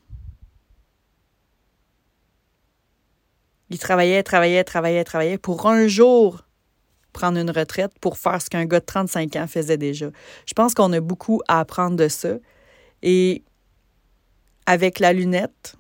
Il 3.69 3.79
travaillait, 3.79 4.23
travaillait, 4.23 4.65
travaillait, 4.65 5.05
travaillait 5.05 5.39
pour 5.39 5.67
un 5.67 5.87
jour 5.87 6.47
prendre 7.17 7.39
une 7.39 7.51
retraite 7.51 7.93
pour 7.99 8.19
faire 8.19 8.41
ce 8.43 8.51
qu'un 8.51 8.67
gars 8.67 8.81
de 8.81 8.85
35 8.85 9.35
ans 9.37 9.47
faisait 9.47 9.79
déjà. 9.79 10.11
Je 10.47 10.53
pense 10.53 10.75
qu'on 10.75 10.93
a 10.93 11.01
beaucoup 11.01 11.41
à 11.49 11.61
apprendre 11.61 11.97
de 11.97 12.09
ça. 12.09 12.35
Et 13.03 13.43
avec 14.67 14.99
la 14.99 15.13
lunette 15.13 15.77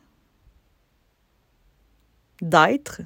d'être, 2.40 3.02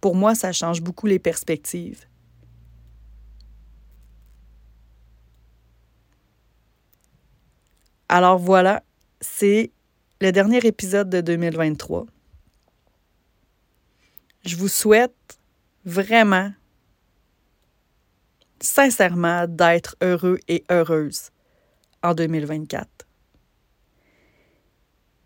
pour 0.00 0.14
moi, 0.14 0.34
ça 0.34 0.52
change 0.52 0.80
beaucoup 0.80 1.06
les 1.06 1.18
perspectives. 1.18 2.07
Alors 8.08 8.38
voilà, 8.38 8.82
c'est 9.20 9.70
le 10.20 10.32
dernier 10.32 10.58
épisode 10.66 11.10
de 11.10 11.20
2023. 11.20 12.06
Je 14.46 14.56
vous 14.56 14.68
souhaite 14.68 15.38
vraiment, 15.84 16.52
sincèrement, 18.60 19.46
d'être 19.46 19.94
heureux 20.02 20.38
et 20.48 20.64
heureuse 20.70 21.30
en 22.02 22.14
2024. 22.14 22.88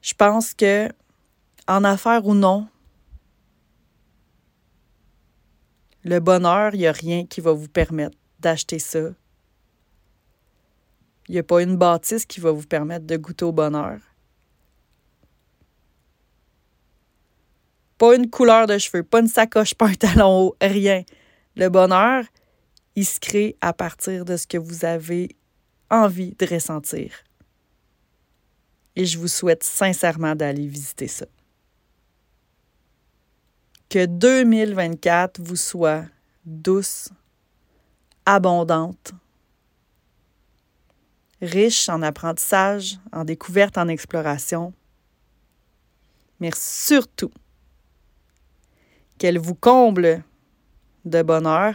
Je 0.01 0.15
pense 0.15 0.53
que, 0.53 0.89
en 1.69 1.85
affaires 1.85 2.27
ou 2.27 2.35
non, 2.35 2.67
le 6.03 6.19
bonheur, 6.19 6.75
il 6.75 6.81
n'y 6.81 6.87
a 6.89 6.93
rien 6.93 7.27
qui 7.27 7.41
va 7.41 7.53
vous 7.53 7.69
permettre 7.69 8.19
d'acheter 8.41 8.81
ça. 8.81 9.11
Il 11.33 11.37
n'y 11.37 11.41
a 11.41 11.45
pas 11.45 11.63
une 11.63 11.79
bâtisse 11.79 12.27
qui 12.27 12.41
va 12.41 12.51
vous 12.53 12.67
permettre 12.67 13.07
de 13.07 13.17
goûter 13.17 13.47
au 13.47 13.53
bonheur. 13.53 13.99
Pas 17.97 18.17
une 18.17 18.29
couleur 18.29 18.67
de 18.67 18.77
cheveux, 18.77 19.03
pas 19.03 19.21
une 19.21 19.29
sacoche, 19.29 19.73
pas 19.73 19.87
un 19.87 19.95
talon 19.95 20.49
haut, 20.49 20.57
rien. 20.61 21.05
Le 21.57 21.71
bonheur, 21.71 22.25
il 22.97 23.07
se 23.07 23.19
crée 23.19 23.57
à 23.63 23.73
partir 23.73 24.27
de 24.27 24.37
ce 24.37 24.47
que 24.47 24.59
vous 24.59 24.85
avez 24.85 25.35
envie 25.91 26.35
de 26.35 26.45
ressentir. 26.45 27.15
Et 28.95 29.07
je 29.07 29.17
vous 29.17 29.29
souhaite 29.29 29.65
sincèrement 29.65 30.35
d'aller 30.35 30.67
visiter 30.67 31.09
ça. 31.09 31.25
Que 33.89 34.05
2024 34.05 35.41
vous 35.41 35.57
soit 35.57 36.05
douce, 36.45 37.09
abondante, 38.27 39.15
riche 41.43 41.89
en 41.89 42.01
apprentissage, 42.03 42.99
en 43.13 43.25
découverte, 43.25 43.77
en 43.77 43.89
exploration, 43.89 44.73
mais 46.41 46.51
surtout 46.57 47.33
qu'elle 49.19 49.39
vous 49.39 49.55
comble 49.55 50.25
de 51.05 51.23
bonheur 51.23 51.75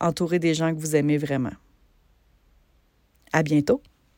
entourez 0.00 0.38
des 0.38 0.54
gens 0.54 0.74
que 0.74 0.80
vous 0.80 0.94
aimez 0.94 1.18
vraiment. 1.18 1.52
À 3.32 3.42
bientôt! 3.42 3.82